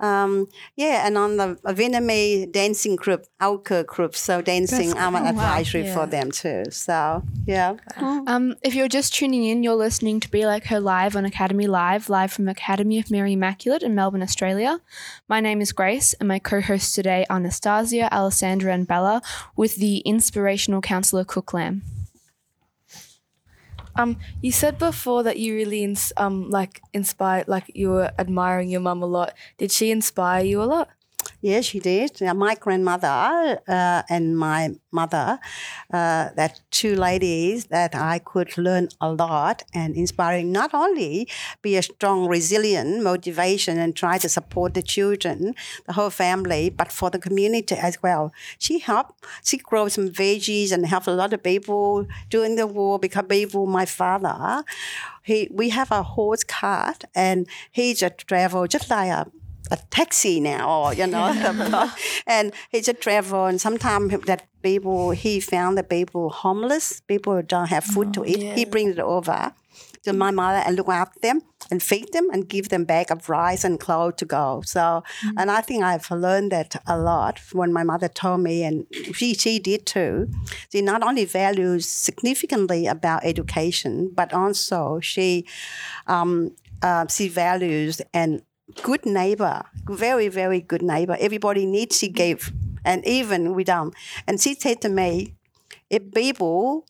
Um, 0.00 0.48
yeah, 0.76 1.06
and 1.06 1.16
on 1.16 1.36
the 1.36 1.58
Vietnamese 1.64 2.50
dancing 2.52 2.96
group, 2.96 3.26
Auker 3.40 3.86
group, 3.86 4.16
so 4.16 4.40
dancing, 4.42 4.88
That's 4.88 5.00
I'm 5.00 5.14
an 5.14 5.26
advisory 5.26 5.82
wow. 5.82 5.88
yeah. 5.88 5.94
for 5.94 6.06
them 6.06 6.30
too. 6.30 6.64
So 6.70 7.22
yeah. 7.46 7.76
Um, 7.96 8.54
if 8.62 8.74
you're 8.74 8.88
just 8.88 9.14
tuning 9.14 9.44
in, 9.44 9.62
you're 9.62 9.74
listening 9.74 10.20
to 10.20 10.30
Be 10.30 10.46
Like 10.46 10.64
Her 10.66 10.80
live 10.80 11.16
on 11.16 11.24
Academy 11.24 11.66
Live, 11.66 12.08
live 12.08 12.32
from 12.32 12.48
Academy 12.48 12.98
of 12.98 13.10
Mary 13.10 13.34
Immaculate 13.34 13.82
in 13.82 13.94
Melbourne, 13.94 14.22
Australia. 14.22 14.80
My 15.28 15.40
name 15.40 15.60
is 15.60 15.72
Grace, 15.72 16.14
and 16.14 16.28
my 16.28 16.38
co-hosts 16.38 16.94
today 16.94 17.26
are 17.28 17.36
Anastasia, 17.36 18.12
Alessandra, 18.12 18.72
and 18.72 18.86
Bella, 18.86 19.22
with 19.56 19.76
the 19.76 19.98
inspirational 19.98 20.80
counselor 20.80 21.24
Cuc 21.24 21.52
Lam. 21.52 21.82
Um, 23.96 24.18
you 24.42 24.52
said 24.52 24.78
before 24.78 25.22
that 25.22 25.38
you 25.38 25.54
really 25.54 25.84
ins- 25.84 26.12
um 26.16 26.50
like 26.50 26.80
inspired, 26.92 27.48
like 27.48 27.70
you 27.74 27.90
were 27.90 28.10
admiring 28.18 28.68
your 28.70 28.80
mum 28.80 29.02
a 29.02 29.06
lot. 29.06 29.34
Did 29.58 29.70
she 29.72 29.90
inspire 29.90 30.44
you 30.44 30.62
a 30.62 30.64
lot? 30.64 30.88
Yes, 31.44 31.66
she 31.66 31.78
did. 31.78 32.22
my 32.36 32.54
grandmother 32.54 33.60
uh, 33.68 34.02
and 34.08 34.38
my 34.38 34.76
mother, 34.90 35.38
uh, 35.92 36.30
that 36.36 36.62
two 36.70 36.96
ladies 36.96 37.66
that 37.66 37.94
I 37.94 38.18
could 38.18 38.56
learn 38.56 38.88
a 38.98 39.12
lot 39.12 39.62
and 39.74 39.94
inspiring. 39.94 40.52
Not 40.52 40.72
only 40.72 41.28
be 41.60 41.76
a 41.76 41.82
strong, 41.82 42.28
resilient 42.28 43.02
motivation 43.02 43.78
and 43.78 43.94
try 43.94 44.16
to 44.16 44.28
support 44.30 44.72
the 44.72 44.80
children, 44.80 45.54
the 45.86 45.92
whole 45.92 46.08
family, 46.08 46.70
but 46.70 46.90
for 46.90 47.10
the 47.10 47.18
community 47.18 47.74
as 47.74 48.02
well. 48.02 48.32
She 48.58 48.78
helped. 48.78 49.26
She 49.44 49.58
grew 49.58 49.90
some 49.90 50.08
veggies 50.08 50.72
and 50.72 50.86
helped 50.86 51.08
a 51.08 51.12
lot 51.12 51.34
of 51.34 51.42
people 51.42 52.06
during 52.30 52.56
the 52.56 52.66
war 52.66 52.98
because 52.98 53.26
people, 53.28 53.66
my 53.66 53.84
father, 53.84 54.64
he 55.22 55.48
we 55.52 55.68
have 55.68 55.90
a 55.90 56.02
horse 56.02 56.42
cart 56.42 57.04
and 57.14 57.46
he 57.70 57.92
just 57.92 58.26
travel 58.26 58.66
just 58.66 58.88
like 58.88 59.10
a 59.10 59.26
a 59.74 59.78
taxi 59.90 60.40
now, 60.40 60.62
or 60.70 60.94
you 60.94 61.06
know, 61.06 61.28
and 62.26 62.52
he 62.70 62.80
just 62.80 63.00
travel. 63.00 63.46
And 63.46 63.60
sometimes 63.60 64.12
that 64.26 64.40
people 64.62 65.10
he 65.10 65.40
found 65.40 65.76
that 65.78 65.88
people 65.88 66.30
homeless, 66.30 67.00
people 67.12 67.42
don't 67.42 67.68
have 67.68 67.84
food 67.84 68.08
oh, 68.08 68.12
to 68.16 68.30
eat. 68.30 68.40
Yeah. 68.40 68.54
He 68.54 68.64
brings 68.64 68.92
it 68.96 69.00
over 69.00 69.52
to 70.04 70.12
my 70.12 70.30
mother 70.30 70.62
and 70.64 70.76
look 70.76 70.88
after 70.88 71.18
them 71.20 71.40
and 71.70 71.82
feed 71.82 72.12
them 72.12 72.28
and 72.32 72.48
give 72.48 72.68
them 72.68 72.84
bag 72.84 73.10
of 73.10 73.28
rice 73.28 73.64
and 73.64 73.80
clothes 73.80 74.14
to 74.18 74.24
go. 74.24 74.62
So, 74.64 74.80
mm-hmm. 74.80 75.38
and 75.38 75.50
I 75.50 75.60
think 75.62 75.82
I've 75.82 76.10
learned 76.10 76.52
that 76.52 76.76
a 76.86 76.98
lot 76.98 77.40
when 77.52 77.72
my 77.72 77.84
mother 77.84 78.08
told 78.08 78.40
me, 78.40 78.64
and 78.64 78.86
she 79.14 79.34
she 79.34 79.58
did 79.58 79.86
too. 79.86 80.28
She 80.70 80.82
not 80.82 81.02
only 81.02 81.24
values 81.24 81.88
significantly 81.88 82.86
about 82.86 83.24
education, 83.24 84.10
but 84.14 84.32
also 84.32 85.00
she 85.00 85.46
um, 86.06 86.54
uh, 86.82 87.06
she 87.08 87.28
values 87.28 88.02
and 88.12 88.42
good 88.82 89.06
neighbor, 89.06 89.64
very, 89.86 90.28
very 90.28 90.60
good 90.60 90.82
neighbor. 90.82 91.16
Everybody 91.18 91.66
needs, 91.66 91.98
she 91.98 92.08
gave. 92.08 92.52
And 92.84 93.06
even 93.06 93.54
with 93.54 93.66
them. 93.66 93.92
And 94.26 94.40
she 94.40 94.54
said 94.54 94.82
to 94.82 94.88
me, 94.88 95.34
if 95.88 96.12
people, 96.12 96.86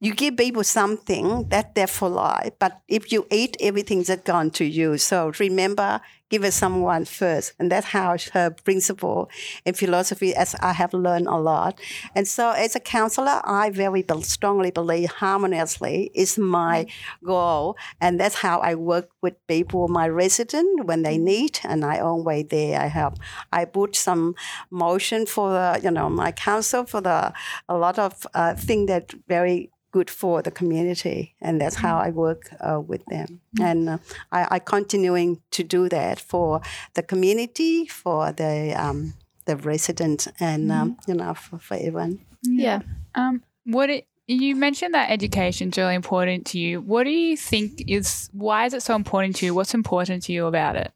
you 0.00 0.14
give 0.14 0.36
people 0.36 0.64
something, 0.64 1.48
that 1.48 1.74
they're 1.74 1.86
for 1.86 2.08
life. 2.08 2.52
But 2.58 2.80
if 2.88 3.12
you 3.12 3.26
eat, 3.30 3.56
everything's 3.60 4.10
gone 4.24 4.50
to 4.52 4.64
you. 4.64 4.98
So 4.98 5.32
remember, 5.38 6.00
give 6.30 6.44
it 6.44 6.52
someone 6.52 7.04
first. 7.04 7.52
And 7.58 7.70
that's 7.70 7.86
how 7.86 8.16
her 8.32 8.50
principle 8.50 9.30
in 9.64 9.74
philosophy, 9.74 10.34
as 10.34 10.54
I 10.60 10.72
have 10.72 10.92
learned 10.92 11.26
a 11.26 11.36
lot. 11.36 11.80
And 12.14 12.26
so 12.26 12.50
as 12.50 12.76
a 12.76 12.80
counselor, 12.80 13.40
I 13.44 13.70
very 13.70 14.04
strongly 14.22 14.70
believe 14.70 15.10
harmoniously 15.10 16.10
is 16.14 16.38
my 16.38 16.86
goal. 17.24 17.76
And 18.00 18.20
that's 18.20 18.36
how 18.36 18.60
I 18.60 18.74
work 18.74 19.10
with 19.22 19.34
people, 19.46 19.88
my 19.88 20.08
resident, 20.08 20.86
when 20.86 21.02
they 21.02 21.18
need, 21.18 21.60
and 21.64 21.84
I 21.84 21.98
always 21.98 22.46
there, 22.48 22.80
I 22.80 22.86
help. 22.86 23.14
I 23.52 23.64
put 23.64 23.96
some 23.96 24.34
motion 24.70 25.26
for 25.26 25.50
the, 25.50 25.80
you 25.82 25.90
know, 25.90 26.08
my 26.08 26.32
council 26.32 26.84
for 26.84 27.00
the, 27.00 27.32
a 27.68 27.76
lot 27.76 27.98
of 27.98 28.26
uh, 28.34 28.54
things 28.54 28.88
that 28.88 29.14
very 29.28 29.70
good 29.90 30.10
for 30.10 30.42
the 30.42 30.50
community, 30.50 31.34
and 31.40 31.60
that's 31.60 31.76
how 31.76 31.98
I 31.98 32.10
work 32.10 32.50
uh, 32.60 32.80
with 32.80 33.04
them. 33.06 33.40
Mm-hmm. 33.58 33.70
And 33.70 33.88
uh, 33.88 33.98
I, 34.32 34.46
I 34.52 34.58
continuing 34.58 35.40
to 35.50 35.62
do 35.62 35.88
that 35.88 36.20
for 36.20 36.60
the 36.94 37.02
community, 37.02 37.86
for 37.86 38.32
the 38.32 38.74
um, 38.74 39.14
the 39.46 39.56
residents, 39.56 40.28
and 40.40 40.70
um, 40.70 40.92
mm-hmm. 40.92 41.10
you 41.10 41.16
know 41.16 41.34
for, 41.34 41.58
for 41.58 41.74
everyone. 41.74 42.20
Yeah. 42.42 42.80
Um, 43.14 43.42
what 43.64 43.90
it, 43.90 44.06
you 44.26 44.54
mentioned 44.56 44.94
that 44.94 45.10
education 45.10 45.70
is 45.70 45.78
really 45.78 45.94
important 45.94 46.46
to 46.46 46.58
you. 46.58 46.80
What 46.80 47.04
do 47.04 47.10
you 47.10 47.36
think 47.36 47.84
is 47.86 48.28
why 48.32 48.66
is 48.66 48.74
it 48.74 48.82
so 48.82 48.94
important 48.94 49.36
to 49.36 49.46
you? 49.46 49.54
What's 49.54 49.74
important 49.74 50.24
to 50.24 50.32
you 50.32 50.46
about 50.46 50.76
it? 50.76 50.92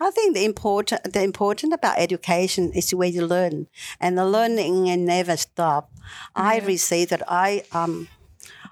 I 0.00 0.10
think 0.10 0.34
the 0.34 0.44
important 0.44 1.12
the 1.12 1.22
important 1.22 1.72
about 1.72 1.98
education 1.98 2.72
is 2.72 2.90
the 2.90 2.96
way 2.96 3.08
you 3.08 3.26
learn, 3.26 3.68
and 4.00 4.18
the 4.18 4.26
learning 4.26 4.90
and 4.90 5.06
never 5.06 5.36
stop. 5.36 5.90
I 6.34 6.58
received 6.60 7.10
that 7.10 7.22
I 7.28 7.64
um. 7.72 8.08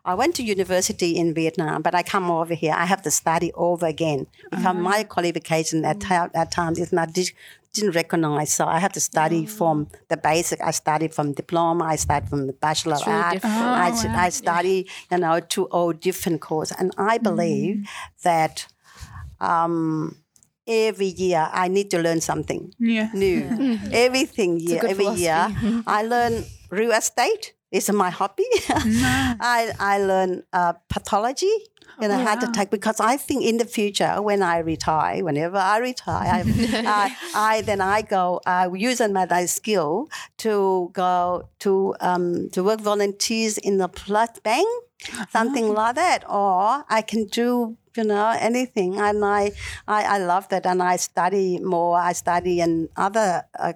I 0.04 0.14
went 0.14 0.34
to 0.36 0.42
university 0.42 1.16
in 1.16 1.32
Vietnam, 1.32 1.82
but 1.82 1.94
I 1.94 2.02
come 2.02 2.30
over 2.30 2.54
here. 2.54 2.74
I 2.76 2.86
have 2.86 3.02
to 3.02 3.10
study 3.10 3.52
over 3.54 3.86
again 3.86 4.26
because 4.50 4.66
uh-huh. 4.66 4.74
my 4.74 5.04
qualification 5.04 5.84
at 5.84 6.00
mm. 6.00 6.32
that 6.32 6.50
time 6.50 6.74
is 6.76 6.92
not 6.92 7.14
didn't 7.72 7.92
recognize. 7.92 8.52
So 8.52 8.66
I 8.66 8.78
had 8.78 8.92
to 8.94 9.00
study 9.00 9.44
oh. 9.44 9.50
from 9.50 9.88
the 10.08 10.16
basic. 10.16 10.60
I 10.60 10.72
studied 10.72 11.14
from 11.14 11.32
diploma. 11.32 11.84
I 11.84 11.96
studied 11.96 12.28
from 12.28 12.46
the 12.46 12.52
bachelor 12.52 12.96
of 12.96 13.06
art. 13.06 13.40
Oh, 13.44 13.48
I, 13.48 13.90
wow. 13.90 14.14
I 14.16 14.28
study, 14.28 14.88
you 15.10 15.18
know, 15.18 15.40
two 15.40 15.64
all 15.66 15.92
different 15.92 16.40
courses. 16.40 16.76
And 16.78 16.92
I 16.98 17.18
believe 17.18 17.76
mm. 17.76 17.86
that 18.22 18.66
um, 19.40 20.16
every 20.66 21.06
year 21.06 21.48
I 21.52 21.68
need 21.68 21.90
to 21.92 21.98
learn 21.98 22.20
something 22.20 22.74
yeah. 22.78 23.10
new. 23.14 23.38
Yeah. 23.40 23.78
Everything 23.92 24.60
year, 24.60 24.80
every 24.84 25.04
philosophy. 25.04 25.22
year, 25.22 25.82
I 25.86 26.02
learn 26.02 26.44
real 26.70 26.92
estate. 26.92 27.54
It's 27.72 27.90
my 27.90 28.10
hobby. 28.10 28.46
I 28.68 29.72
I 29.80 29.98
learn 29.98 30.44
uh, 30.52 30.74
pathology. 30.88 31.52
You 32.00 32.08
know, 32.08 32.14
oh, 32.14 32.24
how 32.24 32.34
wow. 32.34 32.40
to 32.40 32.52
take 32.52 32.70
because 32.70 33.00
I 33.00 33.16
think 33.18 33.44
in 33.44 33.58
the 33.58 33.66
future 33.66 34.22
when 34.22 34.42
I 34.42 34.58
retire, 34.58 35.22
whenever 35.22 35.58
I 35.58 35.76
retire, 35.78 36.42
I, 36.42 36.42
I, 36.86 37.16
I, 37.34 37.60
then 37.62 37.80
I 37.82 38.00
go 38.00 38.40
I 38.46 38.66
use 38.72 39.00
my 39.00 39.26
skill 39.44 40.08
to 40.38 40.90
go 40.94 41.48
to 41.60 41.94
um, 42.00 42.48
to 42.50 42.64
work 42.64 42.80
volunteers 42.80 43.58
in 43.58 43.76
the 43.76 43.88
blood 43.88 44.42
bank, 44.42 44.66
something 45.30 45.66
oh. 45.66 45.72
like 45.72 45.96
that, 45.96 46.24
or 46.28 46.84
I 46.88 47.02
can 47.02 47.26
do 47.26 47.76
you 47.96 48.04
know, 48.04 48.34
anything. 48.38 48.98
And 48.98 49.24
I, 49.24 49.52
I, 49.86 50.04
I 50.04 50.18
love 50.18 50.48
that. 50.48 50.66
And 50.66 50.82
I 50.82 50.96
study 50.96 51.58
more. 51.58 51.98
I 51.98 52.12
study 52.12 52.60
in 52.60 52.88
other, 52.96 53.44
uh, 53.58 53.74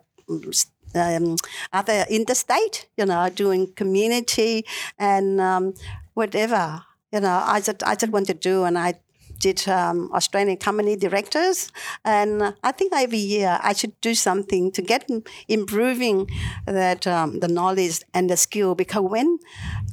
um, 0.94 1.36
other 1.72 2.04
interstate, 2.08 2.86
you 2.96 3.06
know, 3.06 3.28
doing 3.28 3.72
community 3.74 4.64
and 4.98 5.40
um, 5.40 5.74
whatever, 6.14 6.82
you 7.12 7.20
know, 7.20 7.42
I 7.44 7.60
just, 7.60 7.82
I 7.82 7.94
just 7.94 8.12
want 8.12 8.26
to 8.28 8.34
do. 8.34 8.64
And 8.64 8.78
I 8.78 8.94
did 9.38 9.68
um, 9.68 10.10
Australian 10.14 10.56
company 10.56 10.96
directors, 10.96 11.70
and 12.06 12.54
I 12.64 12.72
think 12.72 12.92
every 12.94 13.18
year 13.18 13.58
I 13.62 13.74
should 13.74 13.92
do 14.00 14.14
something 14.14 14.72
to 14.72 14.80
get 14.80 15.10
improving 15.46 16.30
that 16.64 17.06
um, 17.06 17.40
the 17.40 17.48
knowledge 17.48 18.00
and 18.14 18.30
the 18.30 18.36
skill. 18.38 18.74
Because 18.74 19.02
when 19.02 19.38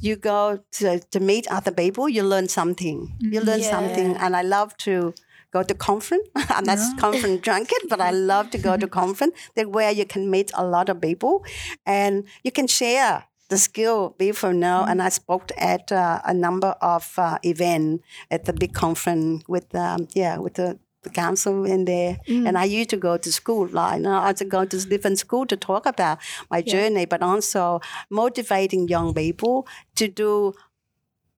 you 0.00 0.16
go 0.16 0.60
to, 0.72 0.98
to 0.98 1.20
meet 1.20 1.46
other 1.50 1.70
people, 1.72 2.08
you 2.08 2.22
learn 2.22 2.48
something. 2.48 3.12
You 3.20 3.40
learn 3.42 3.60
Yeah. 3.60 3.70
something, 3.70 4.16
and 4.16 4.34
I 4.34 4.40
love 4.42 4.76
to 4.78 5.12
go 5.54 5.62
to 5.62 5.74
conference. 5.74 6.26
I'm 6.56 6.64
not 6.64 6.78
conference 6.98 7.40
junket, 7.46 7.82
but 7.88 8.00
I 8.00 8.10
love 8.10 8.50
to 8.50 8.58
go 8.58 8.76
to 8.76 8.88
conference 9.00 9.34
that 9.56 9.70
where 9.76 9.92
you 10.00 10.04
can 10.14 10.30
meet 10.30 10.50
a 10.54 10.64
lot 10.74 10.88
of 10.88 11.00
people, 11.00 11.44
and 11.86 12.24
you 12.42 12.52
can 12.58 12.66
share 12.66 13.24
the 13.48 13.58
skill 13.58 13.98
people 14.24 14.52
know. 14.52 14.84
And 14.90 15.00
I 15.08 15.10
spoke 15.10 15.52
at 15.56 15.92
uh, 15.92 16.20
a 16.32 16.34
number 16.46 16.72
of 16.94 17.04
uh, 17.18 17.38
event 17.42 18.02
at 18.30 18.44
the 18.46 18.52
big 18.52 18.72
conference 18.84 19.44
with 19.48 19.74
um, 19.74 20.08
yeah 20.14 20.38
with 20.38 20.54
the. 20.54 20.78
The 21.04 21.10
council 21.24 21.66
in 21.66 21.84
there, 21.84 22.16
and 22.46 22.56
I 22.56 22.64
used 22.64 22.88
to 22.94 22.96
go 22.96 23.18
to 23.24 23.30
school. 23.30 23.66
Like, 23.66 23.96
you 23.96 24.04
know, 24.04 24.16
I 24.26 24.30
used 24.30 24.38
to 24.38 24.46
go 24.46 24.64
to 24.64 24.76
different 24.92 25.18
school 25.18 25.44
to 25.52 25.54
talk 25.54 25.84
about 25.84 26.16
my 26.50 26.62
journey, 26.62 27.04
but 27.04 27.20
also 27.20 27.82
motivating 28.08 28.88
young 28.88 29.12
people 29.12 29.66
to 29.96 30.08
do 30.08 30.54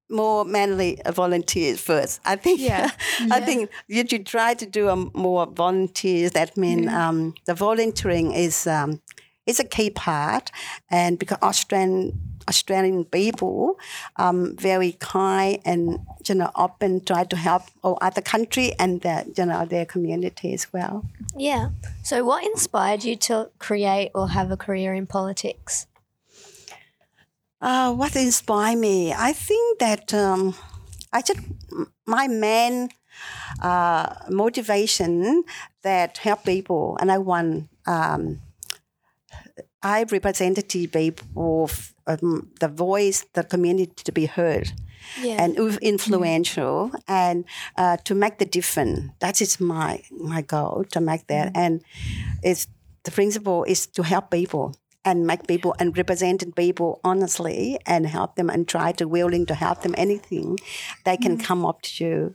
more 0.08 0.44
manly 0.44 0.98
volunteers 1.12 1.80
first. 1.80 2.20
I 2.24 2.36
think. 2.36 2.60
Yeah. 2.60 2.90
I 3.30 3.40
think 3.40 3.70
you 3.88 4.06
should 4.08 4.26
try 4.26 4.54
to 4.54 4.66
do 4.66 4.88
um, 4.88 5.10
more 5.14 5.46
volunteers. 5.46 6.32
That 6.32 6.56
means 6.56 6.88
um, 6.88 7.34
the 7.44 7.54
volunteering 7.54 8.32
is 8.32 8.66
um, 8.66 9.00
is 9.46 9.60
a 9.60 9.64
key 9.64 9.90
part, 9.90 10.50
and 10.90 11.18
because 11.18 11.38
Australian 11.42 12.36
Australian 12.48 13.04
people 13.04 13.78
um, 14.16 14.56
very 14.56 14.92
kind 14.92 15.58
and 15.64 15.98
you 16.26 16.34
know 16.34 16.50
open, 16.54 17.04
try 17.04 17.24
to 17.24 17.36
help 17.36 17.62
all 17.82 17.98
other 18.00 18.20
country 18.20 18.72
and 18.78 19.00
their, 19.00 19.24
you 19.36 19.46
know 19.46 19.64
their 19.64 19.84
community 19.84 20.52
as 20.54 20.72
well. 20.72 21.04
Yeah. 21.36 21.70
So, 22.02 22.24
what 22.24 22.44
inspired 22.44 23.04
you 23.04 23.16
to 23.16 23.50
create 23.58 24.10
or 24.14 24.30
have 24.30 24.50
a 24.50 24.56
career 24.56 24.94
in 24.94 25.06
politics? 25.06 25.86
Uh, 27.60 27.92
what 27.94 28.14
inspired 28.16 28.78
me? 28.78 29.12
I 29.12 29.32
think 29.32 29.78
that 29.78 30.12
um, 30.14 30.54
I 31.12 31.22
just 31.22 31.40
my 32.06 32.28
main 32.28 32.90
uh, 33.62 34.14
motivation 34.30 35.44
that 35.82 36.18
help 36.18 36.44
people, 36.44 36.96
and 37.00 37.10
I 37.10 37.18
want 37.18 37.68
um, 37.86 38.40
I 39.82 40.04
represented 40.10 40.68
people, 40.68 41.70
um, 42.06 42.50
the 42.60 42.68
voice, 42.68 43.24
the 43.32 43.42
community 43.44 44.02
to 44.04 44.12
be 44.12 44.26
heard 44.26 44.72
Yeah. 45.22 45.42
and 45.42 45.56
inf- 45.56 45.78
influential 45.80 46.90
and 47.08 47.44
uh, 47.78 47.96
to 48.04 48.14
make 48.14 48.36
the 48.38 48.44
difference. 48.46 49.12
That 49.20 49.40
is 49.40 49.60
my 49.60 50.02
my 50.10 50.42
goal 50.42 50.84
to 50.90 51.00
make 51.00 51.26
that. 51.28 51.52
And 51.56 51.82
it's 52.42 52.66
the 53.04 53.10
principle 53.10 53.64
is 53.64 53.86
to 53.86 54.02
help 54.02 54.30
people 54.30 54.74
and 55.06 55.26
make 55.26 55.46
people 55.46 55.74
and 55.78 55.96
representing 55.96 56.52
people 56.52 57.00
honestly 57.04 57.78
and 57.86 58.06
help 58.06 58.34
them 58.36 58.50
and 58.50 58.66
try 58.68 58.92
to 58.92 59.04
willing 59.06 59.46
to 59.46 59.54
help 59.54 59.80
them 59.82 59.94
anything 59.96 60.58
they 61.04 61.16
can 61.16 61.38
come 61.38 61.64
up 61.64 61.80
to 61.82 62.04
you. 62.04 62.34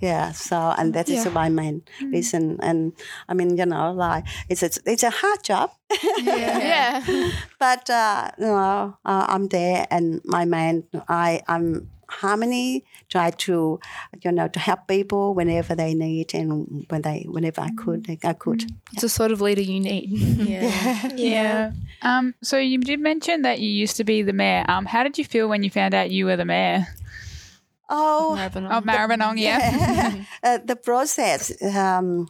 Yeah, 0.00 0.32
so 0.32 0.56
and 0.78 0.94
that 0.94 1.08
is 1.08 1.24
Yeah. 1.24 1.32
my 1.32 1.48
main 1.48 1.82
reason. 2.10 2.58
And 2.60 2.92
I 3.28 3.34
mean, 3.34 3.56
you 3.56 3.66
know, 3.66 3.92
like 3.92 4.24
it's 4.48 4.62
it's, 4.62 4.78
it's 4.84 5.04
a 5.04 5.10
hard 5.10 5.44
job. 5.44 5.70
Yeah. 6.18 6.58
yeah. 7.06 7.30
but 7.60 7.88
uh, 7.90 8.30
you 8.38 8.46
know, 8.46 8.96
uh, 9.04 9.26
I'm 9.28 9.46
there, 9.48 9.86
and 9.90 10.20
my 10.24 10.44
man, 10.44 10.82
I, 11.08 11.42
I'm 11.46 11.88
harmony. 12.12 12.84
Try 13.08 13.30
to, 13.30 13.80
you 14.22 14.32
know, 14.32 14.48
to 14.48 14.58
help 14.60 14.86
people 14.88 15.34
whenever 15.34 15.74
they 15.74 15.94
need, 15.94 16.34
and 16.34 16.84
when 16.88 17.02
they, 17.02 17.26
whenever 17.28 17.60
I 17.60 17.70
could, 17.76 18.06
I 18.24 18.32
could. 18.32 18.64
It's 18.92 19.02
the 19.02 19.08
sort 19.08 19.32
of 19.32 19.40
leader 19.40 19.60
you 19.62 19.80
need. 19.80 20.08
Yeah. 20.52 21.08
Yeah. 21.16 21.72
Um, 22.02 22.34
so 22.42 22.58
you 22.58 22.78
did 22.78 23.00
mention 23.00 23.42
that 23.42 23.60
you 23.60 23.70
used 23.70 23.96
to 23.96 24.04
be 24.04 24.22
the 24.22 24.32
mayor. 24.32 24.64
Um, 24.68 24.86
how 24.86 25.02
did 25.02 25.18
you 25.18 25.24
feel 25.24 25.48
when 25.48 25.62
you 25.62 25.70
found 25.70 25.94
out 25.94 26.10
you 26.10 26.26
were 26.26 26.36
the 26.36 26.44
mayor 26.44 26.86
Oh, 27.88 28.34
of 28.38 28.84
Maribyrnong? 28.84 29.38
Yeah. 29.38 30.24
uh, 30.42 30.58
the 30.64 30.76
process 30.76 31.52
um, 31.76 32.28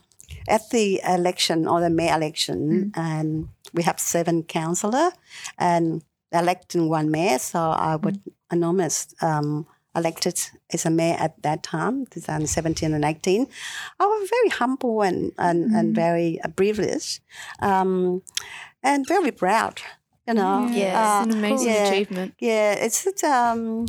at 0.49 0.69
the 0.71 1.01
election 1.07 1.69
or 1.69 1.81
the 1.81 1.91
mayor 1.91 2.17
election, 2.17 2.93
and 2.97 3.49
we 3.73 3.85
have 3.85 4.01
seven 4.01 4.43
councillor 4.43 5.13
and 5.59 6.03
electing 6.33 6.89
one 6.89 7.11
mayor. 7.11 7.39
So 7.39 7.61
I 7.61 7.97
would 7.97 8.21
anonymous 8.51 9.15
um, 9.23 9.67
elected 9.95 10.41
as 10.73 10.87
a 10.87 10.91
mayor 10.91 11.17
at 11.19 11.43
that 11.43 11.63
time, 11.63 12.07
2017 12.07 12.95
and 12.95 13.05
18. 13.05 13.47
I 14.01 14.05
was 14.07 14.29
very 14.31 14.49
humble 14.49 15.03
and 15.03 15.33
and, 15.39 15.73
and 15.73 15.95
very 15.95 16.41
uh, 16.45 16.49
privileged, 16.49 17.21
um, 17.61 18.23
and 18.83 19.07
very 19.07 19.31
proud. 19.33 19.81
You 20.27 20.35
know, 20.35 20.69
Yeah. 20.71 20.95
Uh, 21.01 21.25
It's 21.27 21.35
an 21.35 21.39
amazing 21.45 21.73
yeah. 21.73 21.89
achievement. 21.89 22.35
yeah, 22.39 22.73
it's 22.85 23.07
it's, 23.07 23.25
um, 23.25 23.87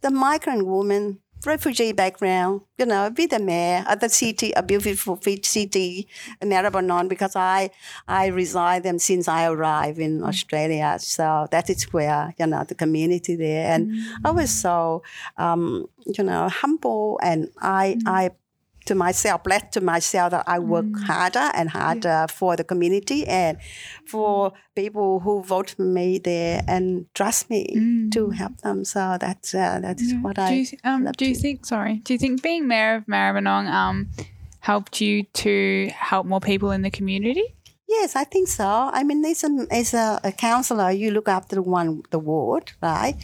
the 0.00 0.10
migrant 0.10 0.66
woman, 0.66 1.18
refugee 1.46 1.92
background, 1.92 2.62
you 2.78 2.86
know, 2.86 3.10
be 3.10 3.26
the 3.26 3.38
mayor 3.38 3.84
of 3.88 4.00
the 4.00 4.08
city, 4.08 4.52
a 4.52 4.62
beautiful 4.62 5.18
city, 5.42 6.08
Maribyrnong, 6.42 7.08
because 7.08 7.36
I 7.36 7.70
I 8.08 8.26
reside 8.26 8.82
them 8.82 8.98
since 8.98 9.28
I 9.28 9.46
arrived 9.46 9.98
in 9.98 10.22
Australia. 10.22 10.96
So 10.98 11.46
that 11.50 11.70
is 11.70 11.84
where, 11.92 12.34
you 12.38 12.46
know, 12.46 12.64
the 12.64 12.74
community 12.74 13.36
there. 13.36 13.72
And 13.72 13.92
I 14.24 14.30
was 14.30 14.50
so, 14.50 15.02
um, 15.36 15.86
you 16.06 16.24
know, 16.24 16.48
humble 16.48 17.18
and 17.22 17.48
I, 17.60 17.98
I 18.06 18.30
to 18.86 18.94
myself, 18.94 19.44
blessed 19.44 19.72
to 19.72 19.80
myself 19.80 20.30
that 20.30 20.44
I 20.46 20.58
work 20.58 20.86
harder 21.06 21.50
and 21.54 21.70
harder 21.70 22.26
for 22.28 22.56
the 22.56 22.64
community 22.64 23.26
and 23.26 23.58
for 24.06 24.52
people 24.74 25.20
who 25.20 25.42
vote 25.42 25.70
for 25.70 25.82
me 25.82 26.18
there 26.18 26.62
and 26.66 27.06
trust 27.14 27.50
me 27.50 28.08
to 28.12 28.30
help 28.30 28.58
them. 28.58 28.84
So 28.84 29.16
that's 29.20 29.54
uh, 29.54 29.80
that 29.80 30.00
is 30.00 30.14
what 30.22 30.36
do 30.36 30.42
I. 30.42 30.50
you, 30.50 30.66
um, 30.84 31.08
do 31.16 31.26
you 31.26 31.34
think? 31.34 31.66
Sorry. 31.66 31.96
Do 32.04 32.12
you 32.12 32.18
think 32.18 32.42
being 32.42 32.66
mayor 32.66 32.96
of 32.96 33.06
Maribyrnong 33.06 33.68
um 33.70 34.08
helped 34.60 35.00
you 35.00 35.24
to 35.24 35.90
help 35.94 36.26
more 36.26 36.40
people 36.40 36.70
in 36.70 36.82
the 36.82 36.90
community? 36.90 37.44
Yes, 37.88 38.16
I 38.16 38.24
think 38.24 38.48
so. 38.48 38.90
I 38.92 39.02
mean, 39.02 39.22
as 39.24 39.44
a, 39.44 39.66
as 39.70 39.92
a, 39.92 40.18
a 40.24 40.32
councillor, 40.32 40.90
you 40.90 41.10
look 41.10 41.28
after 41.28 41.60
one 41.60 42.02
the 42.10 42.18
ward, 42.18 42.72
right? 42.80 43.16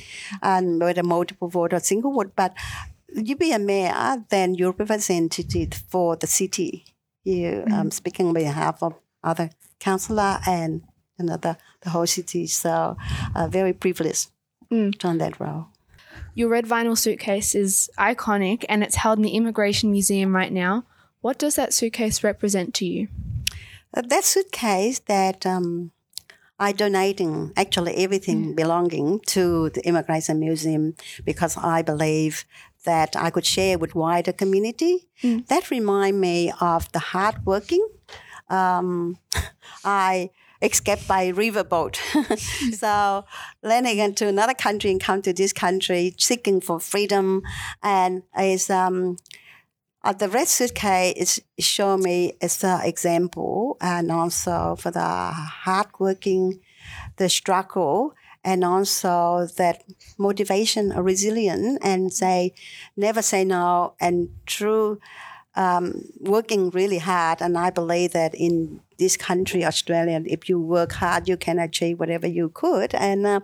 And 0.42 0.78
whether 0.78 1.02
multiple 1.02 1.48
ward 1.48 1.72
or 1.72 1.80
single 1.80 2.12
ward, 2.12 2.32
but 2.36 2.52
you 3.14 3.36
be 3.36 3.52
a 3.52 3.58
mayor, 3.58 4.24
then 4.28 4.54
you're 4.54 4.72
representative 4.72 5.72
for 5.88 6.16
the 6.16 6.26
city. 6.26 6.84
You 7.24 7.64
um, 7.72 7.90
speaking 7.90 8.28
on 8.28 8.34
behalf 8.34 8.82
of 8.82 8.94
other 9.22 9.50
councillor 9.80 10.38
and 10.46 10.82
another 11.18 11.56
the 11.82 11.90
whole 11.90 12.06
city. 12.06 12.46
So, 12.46 12.96
uh, 13.34 13.48
very 13.48 13.72
privileged 13.72 14.30
Mm. 14.70 14.98
to 14.98 15.08
on 15.08 15.18
that 15.18 15.40
role. 15.40 15.68
Your 16.34 16.50
red 16.50 16.66
vinyl 16.66 16.96
suitcase 16.96 17.54
is 17.54 17.88
iconic 17.98 18.66
and 18.68 18.82
it's 18.82 18.96
held 18.96 19.18
in 19.18 19.22
the 19.22 19.30
Immigration 19.30 19.90
Museum 19.90 20.36
right 20.36 20.52
now. 20.52 20.84
What 21.22 21.38
does 21.38 21.54
that 21.56 21.72
suitcase 21.72 22.22
represent 22.22 22.74
to 22.74 22.84
you? 22.84 23.08
Uh, 23.94 24.02
that 24.02 24.24
suitcase 24.24 24.98
that 25.06 25.46
um, 25.46 25.92
I 26.60 26.72
donating 26.72 27.52
actually 27.56 27.96
everything 27.96 28.54
belonging 28.54 29.20
to 29.28 29.70
the 29.70 29.86
Immigration 29.86 30.38
Museum 30.38 30.94
because 31.24 31.56
I 31.56 31.80
believe 31.82 32.44
that 32.88 33.10
I 33.16 33.28
could 33.30 33.44
share 33.44 33.76
with 33.82 33.94
wider 33.94 34.32
community. 34.32 34.94
That 35.50 35.70
remind 35.70 36.20
me 36.20 36.52
of 36.60 36.90
the 36.92 36.98
hard 37.12 37.36
working. 37.44 37.86
Um, 38.48 39.18
I 39.84 40.30
escaped 40.62 41.06
by 41.06 41.30
riverboat. 41.32 41.94
so 42.82 43.24
landing 43.62 43.98
into 43.98 44.26
another 44.26 44.54
country 44.54 44.90
and 44.90 45.00
come 45.00 45.20
to 45.22 45.32
this 45.32 45.52
country 45.52 46.14
seeking 46.18 46.60
for 46.60 46.80
freedom 46.80 47.42
and 47.82 48.22
is 48.40 48.70
um, 48.70 49.16
uh, 50.02 50.12
the 50.12 50.28
red 50.28 50.48
suitcase 50.48 51.14
is 51.22 51.32
show 51.58 51.96
me 51.98 52.32
as 52.40 52.64
an 52.64 52.80
example 52.92 53.76
and 53.80 54.10
also 54.10 54.76
for 54.78 54.90
the 54.90 55.10
hardworking, 55.66 56.60
the 57.16 57.28
struggle, 57.28 58.14
and 58.44 58.64
also 58.64 59.46
that 59.56 59.84
motivation 60.18 60.92
or 60.92 61.02
resilience 61.02 61.78
and 61.82 62.12
say 62.12 62.52
never 62.96 63.22
say 63.22 63.44
no 63.44 63.94
and 64.00 64.28
through 64.46 65.00
um, 65.58 65.84
working 66.20 66.70
really 66.70 66.98
hard 66.98 67.42
and 67.42 67.58
I 67.58 67.70
believe 67.70 68.12
that 68.12 68.32
in 68.34 68.80
this 68.98 69.16
country, 69.16 69.64
Australia, 69.64 70.20
if 70.26 70.48
you 70.48 70.56
work 70.60 70.92
hard, 70.92 71.28
you 71.28 71.36
can 71.36 71.58
achieve 71.58 72.00
whatever 72.00 72.26
you 72.26 72.48
could. 72.62 72.94
And, 72.94 73.26
uh, 73.26 73.40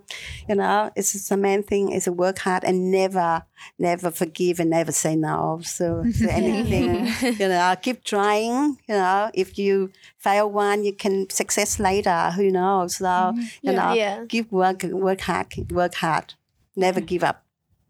you 0.49 0.57
know, 0.57 0.91
it's 0.97 1.13
just 1.13 1.29
the 1.29 1.37
main 1.37 1.63
thing 1.63 1.93
is 1.93 2.05
to 2.05 2.13
work 2.13 2.39
hard 2.41 2.65
and 2.65 2.91
never, 2.91 3.45
never 3.79 4.11
forgive 4.11 4.59
and 4.61 4.71
never 4.71 4.91
say 4.93 5.15
no. 5.15 5.61
So, 5.63 6.03
to 6.21 6.33
anything, 6.43 7.07
you 7.41 7.49
know, 7.49 7.75
keep 7.81 8.03
trying. 8.03 8.79
You 8.89 8.95
know, 9.03 9.31
if 9.33 9.57
you 9.59 9.91
fail 10.19 10.51
one, 10.51 10.85
you 10.85 10.93
can 10.93 11.31
success 11.31 11.79
later. 11.79 12.33
Who 12.37 12.51
knows? 12.51 12.97
So, 12.97 13.35
you 13.63 13.73
know, 13.73 13.93
Yeah. 13.93 14.25
keep 14.29 14.51
work, 14.51 14.83
work 14.83 15.21
hard, 15.21 15.71
work 15.71 15.95
hard. 15.95 16.35
Never 16.75 17.01
give 17.01 17.23
up. 17.23 17.45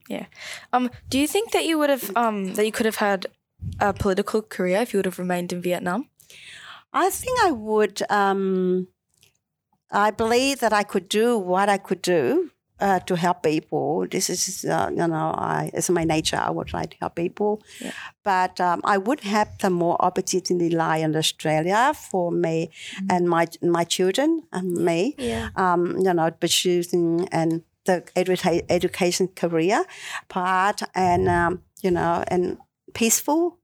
Yeah. 0.08 0.26
Um, 0.72 0.90
do 1.08 1.18
you 1.18 1.26
think 1.26 1.52
that 1.52 1.64
you 1.64 1.78
would 1.78 1.88
have 1.88 2.10
um 2.14 2.54
that 2.56 2.66
you 2.66 2.72
could 2.72 2.84
have 2.84 2.96
had 3.08 3.26
a 3.80 3.92
political 3.92 4.42
career 4.42 4.80
if 4.82 4.92
you 4.92 4.98
would 4.98 5.06
have 5.06 5.18
remained 5.18 5.52
in 5.52 5.60
Vietnam? 5.62 6.08
I 6.92 7.10
think 7.10 7.38
I 7.42 7.50
would. 7.50 8.02
Um, 8.10 8.88
I 9.90 10.10
believe 10.10 10.60
that 10.60 10.72
I 10.72 10.82
could 10.82 11.08
do 11.08 11.38
what 11.38 11.68
I 11.68 11.78
could 11.78 12.02
do 12.02 12.50
uh, 12.80 12.98
to 13.00 13.16
help 13.16 13.42
people. 13.42 14.06
This 14.10 14.28
is, 14.28 14.64
uh, 14.64 14.90
you 14.90 15.06
know, 15.06 15.34
I, 15.36 15.70
it's 15.72 15.90
my 15.90 16.04
nature. 16.04 16.36
I 16.36 16.50
would 16.50 16.66
try 16.66 16.84
to 16.84 16.96
help 16.98 17.14
people. 17.14 17.62
Yeah. 17.80 17.92
But 18.24 18.60
um, 18.60 18.80
I 18.84 18.98
would 18.98 19.20
have 19.20 19.56
the 19.58 19.70
more 19.70 19.96
opportunity 20.04 20.70
lie 20.70 20.98
in 20.98 21.14
Australia 21.16 21.92
for 21.94 22.32
me 22.32 22.70
and 23.08 23.28
my 23.28 23.46
my 23.62 23.84
children 23.84 24.42
and 24.52 24.72
me. 24.72 25.14
Yeah. 25.18 25.50
Um, 25.56 25.96
you 25.98 26.12
know, 26.12 26.30
pursuing 26.30 27.28
and 27.30 27.62
the 27.84 28.02
educa- 28.16 28.64
education 28.68 29.28
career 29.28 29.84
part 30.28 30.82
and, 30.94 31.28
um, 31.28 31.62
you 31.82 31.90
know, 31.90 32.24
and 32.28 32.58
peaceful 32.94 33.58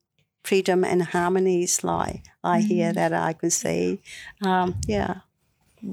freedom 0.44 0.84
and 0.84 1.02
harmonies 1.02 1.84
lie, 1.84 2.22
lie 2.42 2.60
here 2.60 2.92
that 2.92 3.12
I 3.12 3.32
can 3.32 3.50
see. 3.50 4.00
Um, 4.42 4.80
yeah. 4.86 5.20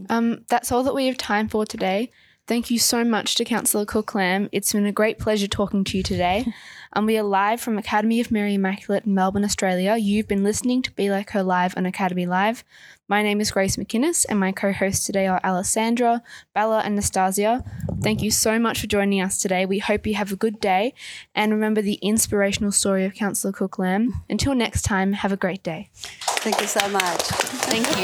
Um, 0.09 0.45
that's 0.49 0.71
all 0.71 0.83
that 0.83 0.95
we 0.95 1.07
have 1.07 1.17
time 1.17 1.47
for 1.47 1.65
today. 1.65 2.11
Thank 2.47 2.71
you 2.71 2.79
so 2.79 3.03
much 3.03 3.35
to 3.35 3.45
Councillor 3.45 3.85
Cuc 3.85 4.15
Lam. 4.15 4.49
It's 4.51 4.71
been 4.71 4.85
a 4.85 4.91
great 4.91 5.19
pleasure 5.19 5.47
talking 5.47 5.83
to 5.85 5.97
you 5.97 6.03
today. 6.03 6.45
And 6.93 7.05
we 7.05 7.17
are 7.17 7.23
live 7.23 7.59
from 7.59 7.77
Academy 7.77 8.21
of 8.21 8.31
Mary 8.31 8.53
Immaculate 8.53 9.05
in 9.05 9.13
Melbourne, 9.13 9.43
Australia. 9.43 9.97
You've 9.97 10.27
been 10.27 10.43
listening 10.43 10.81
to 10.83 10.91
Be 10.91 11.09
Like 11.09 11.31
Her 11.31 11.43
Live 11.43 11.75
on 11.75 11.85
Academy 11.85 12.25
Live. 12.25 12.63
My 13.09 13.21
name 13.21 13.41
is 13.41 13.51
Grace 13.51 13.75
McInnes, 13.75 14.25
and 14.29 14.39
my 14.39 14.51
co 14.51 14.71
hosts 14.71 15.05
today 15.05 15.27
are 15.27 15.41
Alessandra, 15.43 16.23
Bella, 16.53 16.81
and 16.85 16.95
Nastasia. 16.95 17.63
Thank 18.01 18.21
you 18.21 18.31
so 18.31 18.57
much 18.57 18.79
for 18.79 18.87
joining 18.87 19.21
us 19.21 19.37
today. 19.37 19.65
We 19.65 19.79
hope 19.79 20.07
you 20.07 20.15
have 20.15 20.31
a 20.31 20.37
good 20.37 20.59
day. 20.59 20.93
And 21.35 21.51
remember 21.51 21.81
the 21.81 21.95
inspirational 21.95 22.71
story 22.71 23.05
of 23.05 23.13
Councillor 23.13 23.53
Cuc 23.53 23.77
Lam. 23.77 24.23
Until 24.29 24.55
next 24.55 24.83
time, 24.83 25.13
have 25.13 25.31
a 25.31 25.37
great 25.37 25.63
day. 25.63 25.89
Thank 25.93 26.61
you 26.61 26.67
so 26.67 26.87
much. 26.89 27.21
Thank 27.67 27.87
you. 27.97 28.03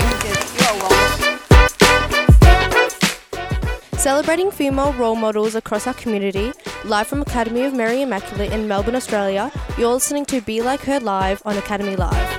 You're 0.59 0.81
welcome. 0.81 1.39
Celebrating 3.97 4.51
female 4.51 4.91
role 4.93 5.15
models 5.15 5.55
across 5.55 5.87
our 5.87 5.93
community, 5.93 6.51
live 6.85 7.07
from 7.07 7.21
Academy 7.21 7.63
of 7.63 7.73
Mary 7.73 8.01
Immaculate 8.01 8.51
in 8.51 8.67
Melbourne, 8.67 8.95
Australia, 8.95 9.51
you're 9.77 9.93
listening 9.93 10.25
to 10.25 10.41
Be 10.41 10.61
Like 10.61 10.81
Her 10.81 10.99
Live 10.99 11.41
on 11.45 11.57
Academy 11.57 11.95
Live. 11.95 12.32